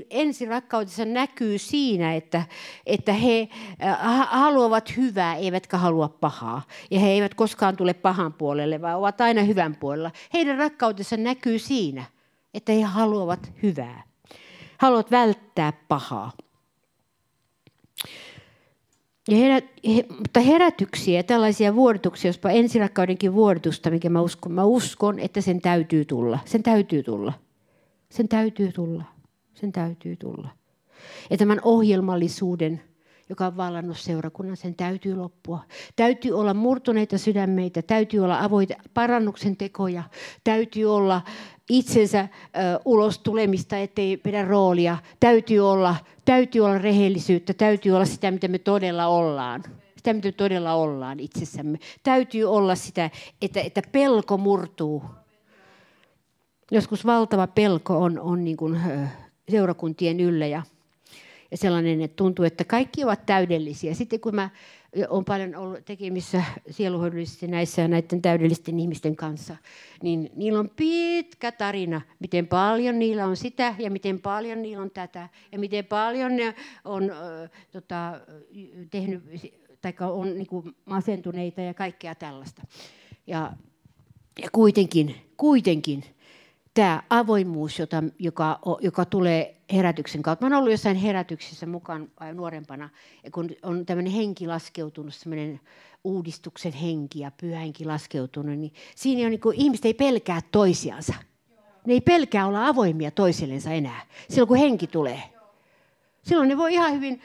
[0.09, 2.43] ensirakkautensa näkyy siinä, että,
[2.85, 3.47] että he
[3.83, 3.97] äh,
[4.29, 6.61] haluavat hyvää, eivätkä halua pahaa.
[6.91, 10.11] Ja he eivät koskaan tule pahan puolelle, vaan ovat aina hyvän puolella.
[10.33, 12.03] Heidän rakkautensa näkyy siinä,
[12.53, 14.10] että he haluavat hyvää
[14.81, 16.31] haluat välttää pahaa.
[19.27, 19.65] Ja herät,
[19.95, 25.61] he, mutta herätyksiä tällaisia vuodatuksia, jospa ensirakkaudenkin vuodatusta, mikä mä uskon, mä uskon, että sen
[25.61, 26.39] täytyy tulla.
[26.45, 27.33] Sen täytyy tulla.
[28.09, 29.03] Sen täytyy tulla.
[29.53, 30.49] Sen täytyy tulla.
[31.29, 32.81] Ja tämän ohjelmallisuuden
[33.31, 35.59] joka on vallannut seurakunnan, sen täytyy loppua.
[35.95, 40.03] Täytyy olla murtuneita sydämeitä, täytyy olla avoita parannuksen tekoja,
[40.43, 41.21] täytyy olla
[41.69, 42.27] itsensä ö,
[42.85, 44.97] ulos tulemista, ettei pidä roolia.
[45.19, 45.95] Täytyy olla,
[46.25, 49.63] täytyy olla rehellisyyttä, täytyy olla sitä, mitä me todella ollaan.
[49.97, 51.77] Sitä, mitä me todella ollaan itsessämme.
[52.03, 53.09] Täytyy olla sitä,
[53.41, 55.03] että, että pelko murtuu.
[56.71, 59.07] Joskus valtava pelko on, on niin kuin, ö,
[59.49, 60.63] seurakuntien yllä ja
[61.51, 63.93] ja sellainen, että tuntuu, että kaikki ovat täydellisiä.
[63.93, 64.49] Sitten kun mä
[65.09, 69.57] olen paljon ollut tekemissä sieluhoidollisesti näissä näiden täydellisten ihmisten kanssa,
[70.03, 74.91] niin niillä on pitkä tarina, miten paljon niillä on sitä ja miten paljon niillä on
[74.91, 78.21] tätä ja miten paljon ne on äh, tota,
[78.91, 79.23] tehnyt
[79.81, 82.61] tai on niin kuin masentuneita ja kaikkea tällaista.
[83.27, 83.53] Ja,
[84.41, 86.03] ja kuitenkin, kuitenkin
[86.73, 90.45] tämä avoimuus, jota, joka, joka tulee herätyksen kautta.
[90.45, 92.89] Mä olen ollut jossain herätyksissä mukaan nuorempana,
[93.31, 95.59] kun on tämmöinen henki laskeutunut, semmoinen
[96.03, 101.13] uudistuksen henki ja pyhä henki laskeutunut, niin siinä on niin kuin, ihmiset ei pelkää toisiansa.
[101.85, 105.23] Ne ei pelkää olla avoimia toisillensa enää, silloin kun henki tulee.
[106.21, 107.21] Silloin ne voi ihan hyvin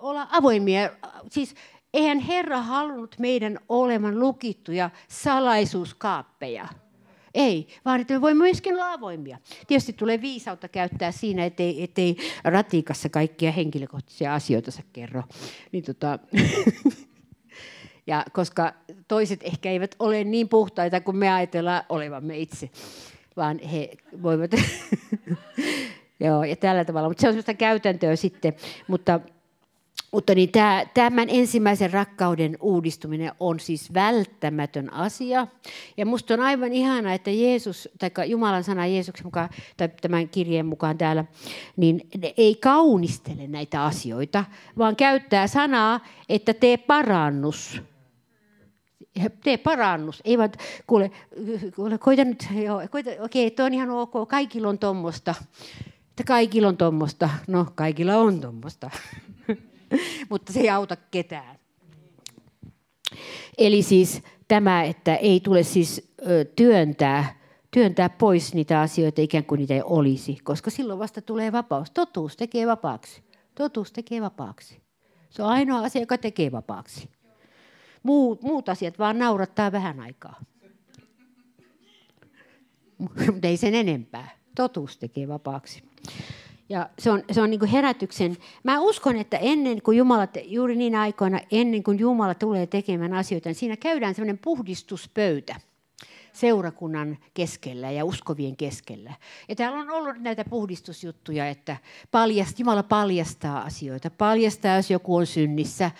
[0.00, 0.90] olla avoimia.
[1.30, 1.54] Siis
[1.94, 6.68] eihän Herra halunnut meidän olevan lukittuja salaisuuskaappeja.
[7.38, 9.38] Ei, vaan että me voimme myöskin olla avoimia.
[9.66, 15.22] Tietysti tulee viisautta käyttää siinä, ettei, ettei ratikassa kaikkia henkilökohtaisia asioita kerro.
[15.72, 16.18] Niin tota,
[18.06, 18.74] ja koska
[19.08, 22.70] toiset ehkä eivät ole niin puhtaita kuin me ajatellaan olevamme itse,
[23.36, 23.90] vaan he
[24.22, 24.50] voivat...
[26.20, 27.08] Joo, ja tällä tavalla.
[27.08, 28.52] Mutta se on sellaista käytäntöä sitten.
[28.88, 29.20] Mutta
[30.10, 35.46] mutta niin tämä, tämän ensimmäisen rakkauden uudistuminen on siis välttämätön asia.
[35.96, 40.66] Ja minusta on aivan ihana, että Jeesus, tai Jumalan sana Jeesuksen mukaan, tai tämän kirjeen
[40.66, 41.24] mukaan täällä,
[41.76, 44.44] niin ei kaunistele näitä asioita,
[44.78, 47.82] vaan käyttää sanaa, että tee parannus.
[49.44, 50.22] Tee parannus.
[50.24, 50.50] Ei vaan,
[50.86, 51.10] kuule,
[51.76, 55.34] kuule koita nyt, joo, koita, okei, tuo on ihan ok, kaikilla on tuommoista.
[56.26, 57.30] Kaikilla on tuommoista.
[57.46, 58.90] No, kaikilla on tuommoista.
[60.30, 61.58] mutta se ei auta ketään.
[63.58, 66.12] Eli siis tämä, että ei tule siis
[66.56, 67.38] työntää,
[67.70, 71.90] työntää pois niitä asioita ikään kuin niitä ei olisi, koska silloin vasta tulee vapaus.
[71.90, 73.22] Totuus tekee vapaaksi.
[73.54, 74.80] Totuus tekee vapaaksi.
[75.30, 77.08] Se on ainoa asia, joka tekee vapaaksi.
[78.02, 80.40] Muut, muut asiat vaan naurattaa vähän aikaa.
[83.32, 84.28] Mutta ei sen enempää.
[84.56, 85.82] Totuus tekee vapaaksi.
[86.68, 88.36] Ja se on, se on niin kuin herätyksen.
[88.64, 93.48] Mä uskon, että ennen kuin Jumala, juuri niin aikoina, ennen kuin Jumala tulee tekemään asioita,
[93.48, 95.56] niin siinä käydään sellainen puhdistuspöytä
[96.32, 99.12] seurakunnan keskellä ja uskovien keskellä.
[99.48, 101.76] Ja täällä on ollut näitä puhdistusjuttuja, että
[102.10, 104.10] paljast, Jumala paljastaa asioita.
[104.10, 105.90] Paljastaa, jos joku on synnissä,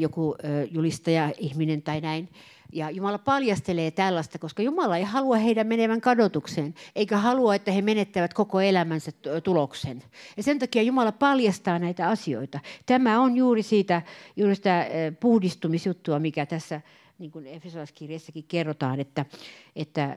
[0.00, 0.36] joku
[0.70, 2.28] julistaja, ihminen tai näin.
[2.72, 7.82] Ja Jumala paljastelee tällaista, koska Jumala ei halua heidän menevän kadotukseen, eikä halua, että he
[7.82, 9.12] menettävät koko elämänsä
[9.44, 10.02] tuloksen.
[10.36, 12.60] Ja sen takia Jumala paljastaa näitä asioita.
[12.86, 14.02] Tämä on juuri siitä
[14.36, 14.86] juuri sitä
[15.20, 16.80] puhdistumisjuttua, mikä tässä
[17.18, 19.26] niin kuin Efesolaiskirjassakin kerrotaan, että,
[19.76, 20.16] että äh,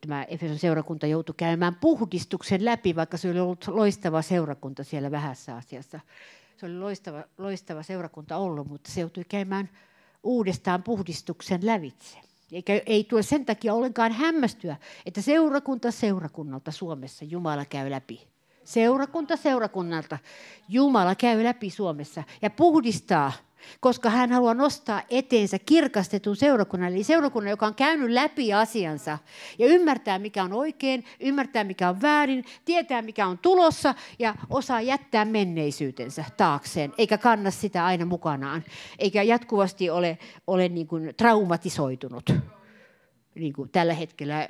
[0.00, 5.56] tämä Efeson seurakunta joutui käymään puhdistuksen läpi, vaikka se oli ollut loistava seurakunta siellä vähässä
[5.56, 6.00] asiassa.
[6.56, 9.68] Se oli loistava, loistava seurakunta ollut, mutta se joutui käymään
[10.22, 12.18] uudestaan puhdistuksen lävitse.
[12.52, 18.28] Eikä ei tule sen takia ollenkaan hämmästyä, että seurakunta seurakunnalta Suomessa Jumala käy läpi.
[18.64, 20.18] Seurakunta seurakunnalta
[20.68, 23.32] Jumala käy läpi Suomessa ja puhdistaa
[23.80, 29.18] koska hän haluaa nostaa eteensä kirkastetun seurakunnan, eli seurakunnan, joka on käynyt läpi asiansa
[29.58, 34.80] ja ymmärtää, mikä on oikein, ymmärtää, mikä on väärin, tietää, mikä on tulossa ja osaa
[34.80, 38.64] jättää menneisyytensä taakseen, eikä kanna sitä aina mukanaan,
[38.98, 42.30] eikä jatkuvasti ole, ole niin kuin traumatisoitunut.
[43.34, 44.48] Niin kuin tällä hetkellä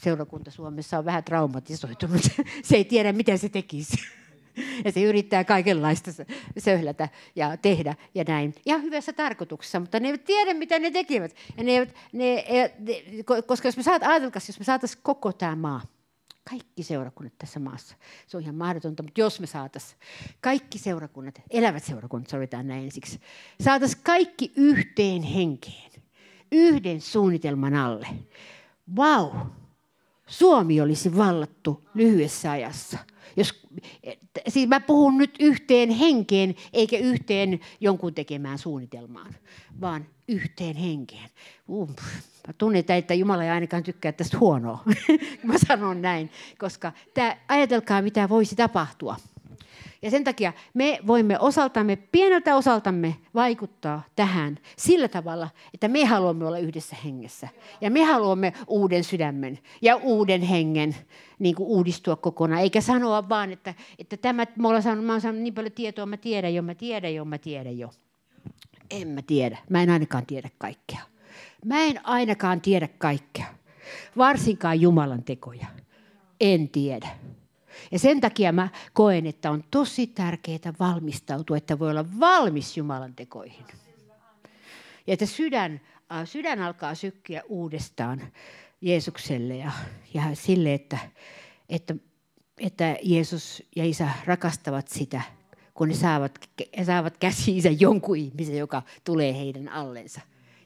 [0.00, 2.22] seurakunta Suomessa on vähän traumatisoitunut.
[2.62, 4.21] Se ei tiedä, miten se tekisi.
[4.84, 6.10] Ja se yrittää kaikenlaista
[6.58, 8.54] söhlätä ja tehdä ja näin.
[8.66, 11.34] Ihan hyvässä tarkoituksessa, mutta ne eivät tiedä, mitä ne tekevät.
[11.56, 12.44] Ja ne eivät, ne,
[12.78, 13.02] ne,
[13.46, 15.82] koska jos me saat, ajatelkaa, jos me saataisiin koko tämä maa,
[16.50, 17.96] kaikki seurakunnat tässä maassa.
[18.26, 20.00] Se on ihan mahdotonta, mutta jos me saataisiin
[20.40, 23.20] kaikki seurakunnat, elävät seurakunnat, sovitaan näin ensiksi,
[23.60, 25.92] saataisiin kaikki yhteen henkeen,
[26.52, 28.08] yhden suunnitelman alle.
[28.96, 29.30] Vau!
[29.30, 29.61] Wow.
[30.32, 32.98] Suomi olisi vallattu lyhyessä ajassa.
[33.36, 33.66] Jos,
[34.48, 39.34] siis mä puhun nyt yhteen henkeen, eikä yhteen jonkun tekemään suunnitelmaan,
[39.80, 41.30] vaan yhteen henkeen.
[41.68, 41.88] Uh,
[42.46, 44.82] mä tunnen, että Jumala ei ainakaan tykkää tästä huonoa.
[45.44, 49.16] mä sanon näin, koska tää, ajatelkaa, mitä voisi tapahtua
[50.02, 56.46] ja sen takia me voimme osaltamme, pieneltä osaltamme vaikuttaa tähän sillä tavalla, että me haluamme
[56.46, 57.48] olla yhdessä hengessä.
[57.80, 60.96] Ja me haluamme uuden sydämen ja uuden hengen
[61.38, 62.60] niin kuin uudistua kokonaan.
[62.60, 66.06] Eikä sanoa vaan, että, että tämä, mä olen saanut, mä olen saanut niin paljon tietoa,
[66.06, 67.90] mä tiedän jo, mä tiedän jo, mä tiedän jo.
[68.90, 69.58] En mä tiedä.
[69.70, 71.00] Mä en ainakaan tiedä kaikkea.
[71.64, 73.46] Mä en ainakaan tiedä kaikkea.
[74.16, 75.66] Varsinkaan Jumalan tekoja.
[76.40, 77.08] En tiedä.
[77.90, 83.14] Ja sen takia mä koen, että on tosi tärkeää valmistautua, että voi olla valmis Jumalan
[83.14, 83.64] tekoihin.
[85.06, 85.80] Ja että sydän,
[86.12, 88.22] äh, sydän alkaa sykkiä uudestaan
[88.80, 89.72] Jeesukselle ja,
[90.14, 90.98] ja sille, että,
[91.68, 91.94] että,
[92.58, 95.22] että Jeesus ja Isä rakastavat sitä,
[95.74, 96.38] kun ne saavat,
[96.86, 100.20] saavat käsiinsä jonkun ihmisen, joka tulee heidän allensa.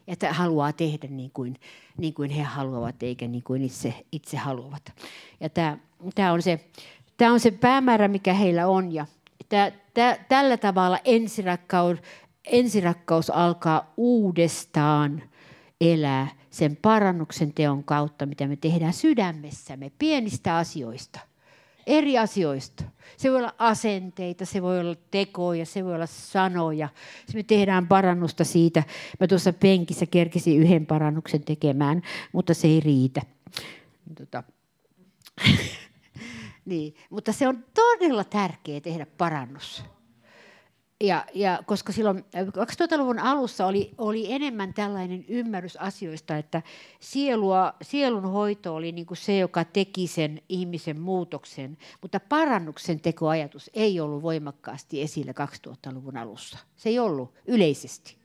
[0.07, 1.59] että haluaa tehdä niin kuin,
[1.97, 4.93] niin kuin he haluavat, eikä niin kuin itse, itse haluavat.
[5.39, 5.77] Ja tämä,
[6.15, 6.59] tämä, on se,
[7.17, 8.91] tämä on se päämäärä, mikä heillä on.
[8.91, 9.05] Ja
[9.49, 11.97] tämä, tämä, tällä tavalla ensirakkaus,
[12.45, 15.23] ensirakkaus alkaa uudestaan
[15.81, 21.19] elää sen parannuksen teon kautta, mitä me tehdään sydämessämme, pienistä asioista,
[21.87, 22.83] eri asioista.
[23.17, 26.89] Se voi olla asenteita, se voi olla tekoja, se voi olla sanoja.
[27.33, 28.83] me tehdään parannusta siitä.
[29.19, 32.01] Mä tuossa penkissä kerkisin yhden parannuksen tekemään,
[32.31, 33.21] mutta se ei riitä.
[34.17, 34.43] Tota.
[36.67, 36.95] Niin.
[37.09, 39.83] Mutta se on todella tärkeää tehdä parannus
[41.01, 46.61] ja, ja koska silloin 2000-luvun alussa oli, oli enemmän tällainen ymmärrys asioista, että
[46.99, 53.69] sielua, sielun hoito oli niin kuin se, joka teki sen ihmisen muutoksen, mutta parannuksen tekoajatus
[53.73, 55.33] ei ollut voimakkaasti esillä
[55.67, 56.57] 2000-luvun alussa.
[56.75, 58.17] Se ei ollut yleisesti.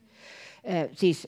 [0.91, 1.27] siis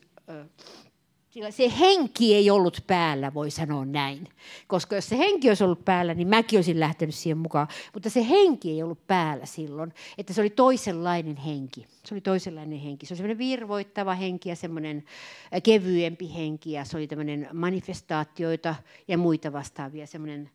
[1.35, 4.27] sillä se henki ei ollut päällä, voi sanoa näin.
[4.67, 7.67] Koska jos se henki olisi ollut päällä, niin mäkin olisin lähtenyt siihen mukaan.
[7.93, 11.85] Mutta se henki ei ollut päällä silloin, että se oli toisenlainen henki.
[12.05, 13.05] Se oli toisenlainen henki.
[13.05, 15.03] Se oli semmoinen virvoittava henki ja semmoinen
[15.63, 16.71] kevyempi henki.
[16.71, 18.75] Ja se oli tämmöinen manifestaatioita
[19.07, 20.49] ja muita vastaavia, semmoinen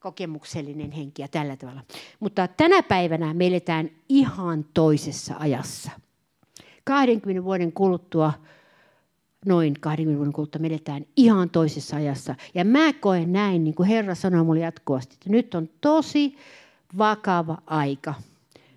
[0.00, 1.80] kokemuksellinen henki ja tällä tavalla.
[2.20, 5.90] Mutta tänä päivänä me eletään ihan toisessa ajassa.
[6.84, 8.32] 20 vuoden kuluttua
[9.46, 12.34] noin 20 vuoden kuluttua me edetään ihan toisessa ajassa.
[12.54, 16.36] Ja mä koen näin, niin kuin Herra sanoi mulle jatkuvasti, että nyt on tosi
[16.98, 18.14] vakava aika.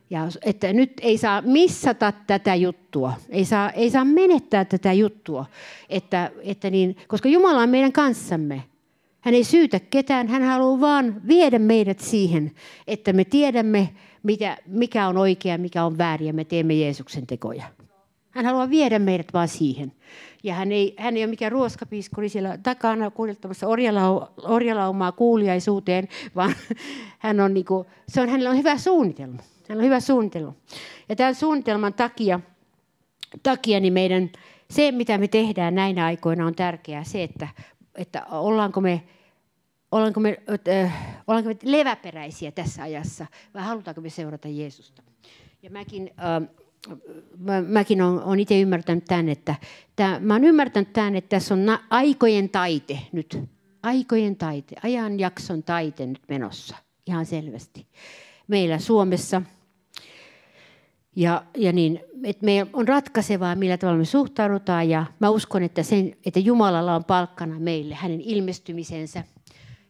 [0.10, 5.46] Ja että nyt ei saa missata tätä juttua, ei saa, ei saa menettää tätä juttua,
[5.90, 8.64] että, että niin, koska Jumala on meidän kanssamme.
[9.22, 12.52] Hän ei syytä ketään, hän haluaa vaan viedä meidät siihen,
[12.88, 13.90] että me tiedämme,
[14.68, 17.66] mikä on oikea, mikä on väärin ja me teemme Jeesuksen tekoja.
[18.36, 19.92] Hän haluaa viedä meidät vaan siihen.
[20.44, 26.56] Ja hän ei, hän ei ole mikään ruoskapiiskuri siellä takana kuljettamassa orjalau, orjalaumaa kuuliaisuuteen, vaan
[27.20, 29.42] hän on niinku, se on, hänellä on hyvä suunnitelma.
[29.70, 30.54] Hänellä on hyvä suunnitelma.
[31.10, 32.40] Ja tämän suunnitelman takia,
[33.44, 34.30] takia niin meidän,
[34.70, 37.48] se, mitä me tehdään näinä aikoina, on tärkeää se, että,
[37.96, 39.04] että ollaanko me
[39.92, 40.38] Ollaanko me,
[40.84, 45.04] äh, ollaanko me leväperäisiä tässä ajassa vai halutaanko me seurata Jeesusta?
[45.64, 46.65] Ja mäkin äh,
[47.38, 49.56] mä, mäkin olen itse ymmärtänyt tämän, että
[49.96, 53.40] tämä, mä olen ymmärtänyt tämän, että tässä on na, aikojen taite nyt.
[53.84, 56.76] Aikojen taite, ajanjakson taite nyt menossa
[57.08, 57.88] ihan selvästi.
[58.48, 59.42] Meillä Suomessa
[61.16, 64.90] ja, ja niin, että me on ratkaisevaa, millä tavalla me suhtaudutaan.
[64.90, 69.24] Ja mä uskon, että, sen, että Jumalalla on palkkana meille hänen ilmestymisensä.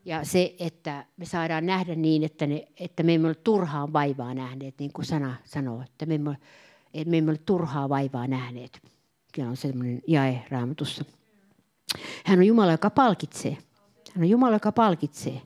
[0.06, 4.34] Ja se, että me saadaan nähdä niin, että, ne, että me emme ole turhaan vaivaa
[4.34, 5.82] nähneet, niin kuin sana sanoo.
[5.82, 6.38] Että me emme ole
[7.02, 8.82] että me emme ole turhaa vaivaa nähneet.
[9.34, 11.06] Kyllä on semmoinen jae raamatussa.
[12.26, 13.58] Hän on Jumala, joka palkitsee.
[14.14, 15.42] Hän on Jumala, joka palkitsee.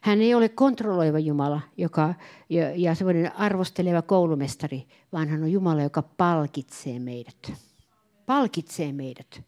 [0.00, 2.14] Hän ei ole kontrolloiva Jumala joka,
[2.48, 7.52] ja, ja semmoinen arvosteleva koulumestari, vaan hän on Jumala, joka palkitsee meidät.
[8.26, 9.42] Palkitsee meidät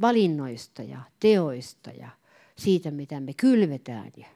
[0.00, 2.08] valinnoista ja teoista ja
[2.56, 4.26] siitä, mitä me kylvetään ja,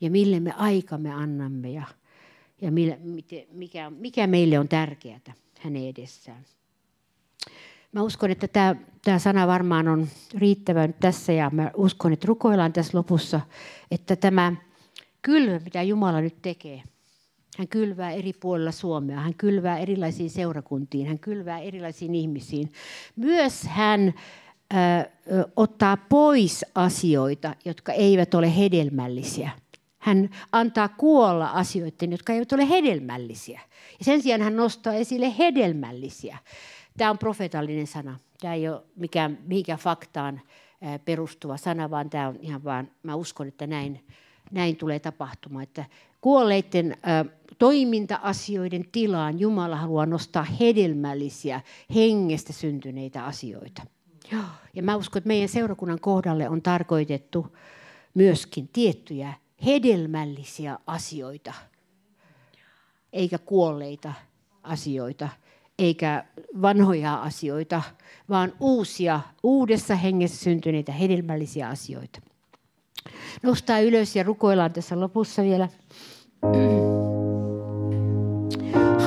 [0.00, 1.86] ja mille me aikamme annamme ja
[2.60, 2.72] ja
[3.52, 5.20] mikä, mikä meille on tärkeää
[5.60, 6.44] hänen edessään.
[7.92, 12.26] Mä uskon, että tämä, tämä sana varmaan on riittävä nyt tässä ja mä uskon, että
[12.26, 13.40] rukoillaan tässä lopussa,
[13.90, 14.52] että tämä
[15.22, 16.82] kylvö, mitä Jumala nyt tekee,
[17.58, 22.72] hän kylvää eri puolilla Suomea, hän kylvää erilaisiin seurakuntiin, hän kylvää erilaisiin ihmisiin.
[23.16, 24.14] Myös hän
[24.74, 24.78] ö,
[25.56, 29.50] ottaa pois asioita, jotka eivät ole hedelmällisiä–
[30.06, 33.60] hän antaa kuolla asioiden, jotka eivät ole hedelmällisiä.
[33.98, 36.38] Ja sen sijaan hän nostaa esille hedelmällisiä.
[36.96, 38.18] Tämä on profetallinen sana.
[38.40, 40.40] Tämä ei ole mikään, mihinkään faktaan
[41.04, 44.04] perustuva sana, vaan tämä on ihan vaan, mä uskon, että näin,
[44.50, 45.62] näin tulee tapahtumaan.
[45.62, 45.84] Että
[46.20, 46.96] kuolleiden
[47.58, 51.60] toiminta-asioiden tilaan Jumala haluaa nostaa hedelmällisiä,
[51.94, 53.82] hengestä syntyneitä asioita.
[54.74, 57.56] Ja mä uskon, että meidän seurakunnan kohdalle on tarkoitettu
[58.14, 59.34] myöskin tiettyjä
[59.64, 61.52] hedelmällisiä asioita,
[63.12, 64.12] eikä kuolleita
[64.62, 65.28] asioita,
[65.78, 66.24] eikä
[66.62, 67.82] vanhoja asioita,
[68.28, 72.20] vaan uusia, uudessa hengessä syntyneitä hedelmällisiä asioita.
[73.42, 75.68] Nostaa ylös ja rukoillaan tässä lopussa vielä.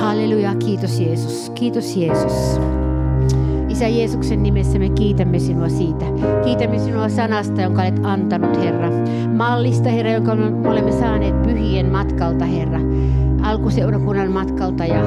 [0.00, 2.79] Halleluja, kiitos Jeesus, kiitos Jeesus.
[3.80, 6.04] Isä Jeesuksen nimessä me kiitämme sinua siitä.
[6.44, 8.90] Kiitämme sinua sanasta, jonka olet antanut, Herra.
[9.36, 12.80] Mallista, Herra, jonka me olemme saaneet pyhien matkalta, Herra.
[13.42, 15.02] Alkuseurakunnan matkalta ja,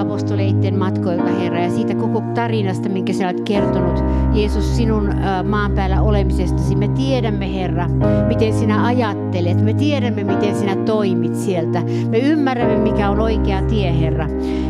[0.00, 5.10] apostoleiden matkoilta, Herra, ja siitä koko tarinasta, minkä sä olet kertonut, Jeesus, sinun
[5.48, 6.76] maan päällä olemisestasi.
[6.76, 7.88] Me tiedämme, Herra,
[8.28, 9.64] miten sinä ajattelet.
[9.64, 11.82] Me tiedämme, miten sinä toimit sieltä.
[12.10, 14.26] Me ymmärrämme, mikä on oikea tie, Herra.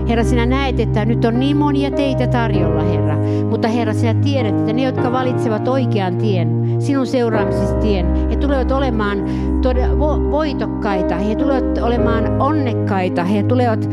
[0.08, 3.16] Herra, sinä näet, että nyt on niin monia teitä tarjolla, Herra.
[3.50, 8.72] Mutta Herra, sinä tiedät, että ne, jotka valitsevat oikean tien, sinun seuraamisesi tien, he tulevat
[8.72, 9.24] olemaan
[9.62, 9.98] todella
[10.30, 11.16] voitokkaita.
[11.16, 13.24] He tulevat olemaan onnekkaita.
[13.24, 13.88] He tulevat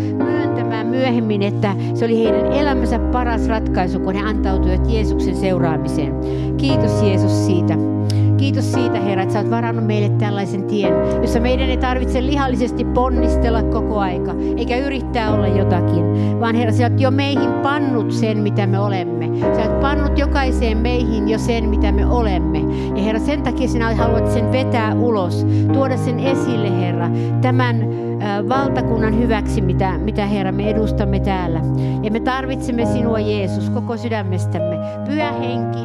[0.73, 6.13] myöntämään myöhemmin, että se oli heidän elämänsä paras ratkaisu, kun he antautuivat Jeesuksen seuraamiseen.
[6.57, 7.77] Kiitos Jeesus siitä.
[8.37, 12.85] Kiitos siitä, Herra, että sä oot varannut meille tällaisen tien, jossa meidän ei tarvitse lihallisesti
[12.85, 16.03] ponnistella koko aika, eikä yrittää olla jotakin,
[16.39, 19.29] vaan Herra, sä oot jo meihin pannut sen, mitä me olemme.
[19.55, 22.59] Sä oot pannut jokaiseen meihin jo sen, mitä me olemme.
[22.95, 27.09] Ja Herra, sen takia sinä haluat sen vetää ulos, tuoda sen esille, Herra,
[27.41, 28.02] tämän
[28.49, 31.61] valtakunnan hyväksi, mitä, mitä Herra me edustamme täällä.
[32.03, 34.77] Ja me tarvitsemme sinua Jeesus koko sydämestämme.
[35.05, 35.79] Pyhä henki,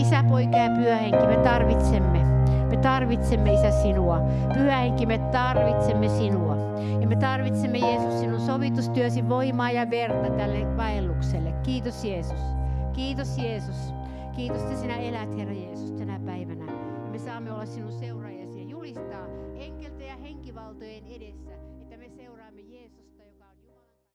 [0.00, 2.26] Isä, poika ja pyhä henki, me tarvitsemme.
[2.70, 4.20] Me tarvitsemme, Isä, sinua.
[4.54, 6.56] Pyhä henki, me tarvitsemme sinua.
[7.00, 11.52] Ja me tarvitsemme, Jeesus, sinun sovitustyösi voimaa ja verta tälle vaellukselle.
[11.62, 12.40] Kiitos, Jeesus.
[12.92, 13.94] Kiitos, Jeesus.
[14.36, 16.64] Kiitos, että sinä elät, Herra Jeesus, tänä päivänä.
[17.04, 19.26] Ja me saamme olla sinun seuraajasi ja julistaa
[19.58, 21.45] enkeltä ja henkivaltojen edessä.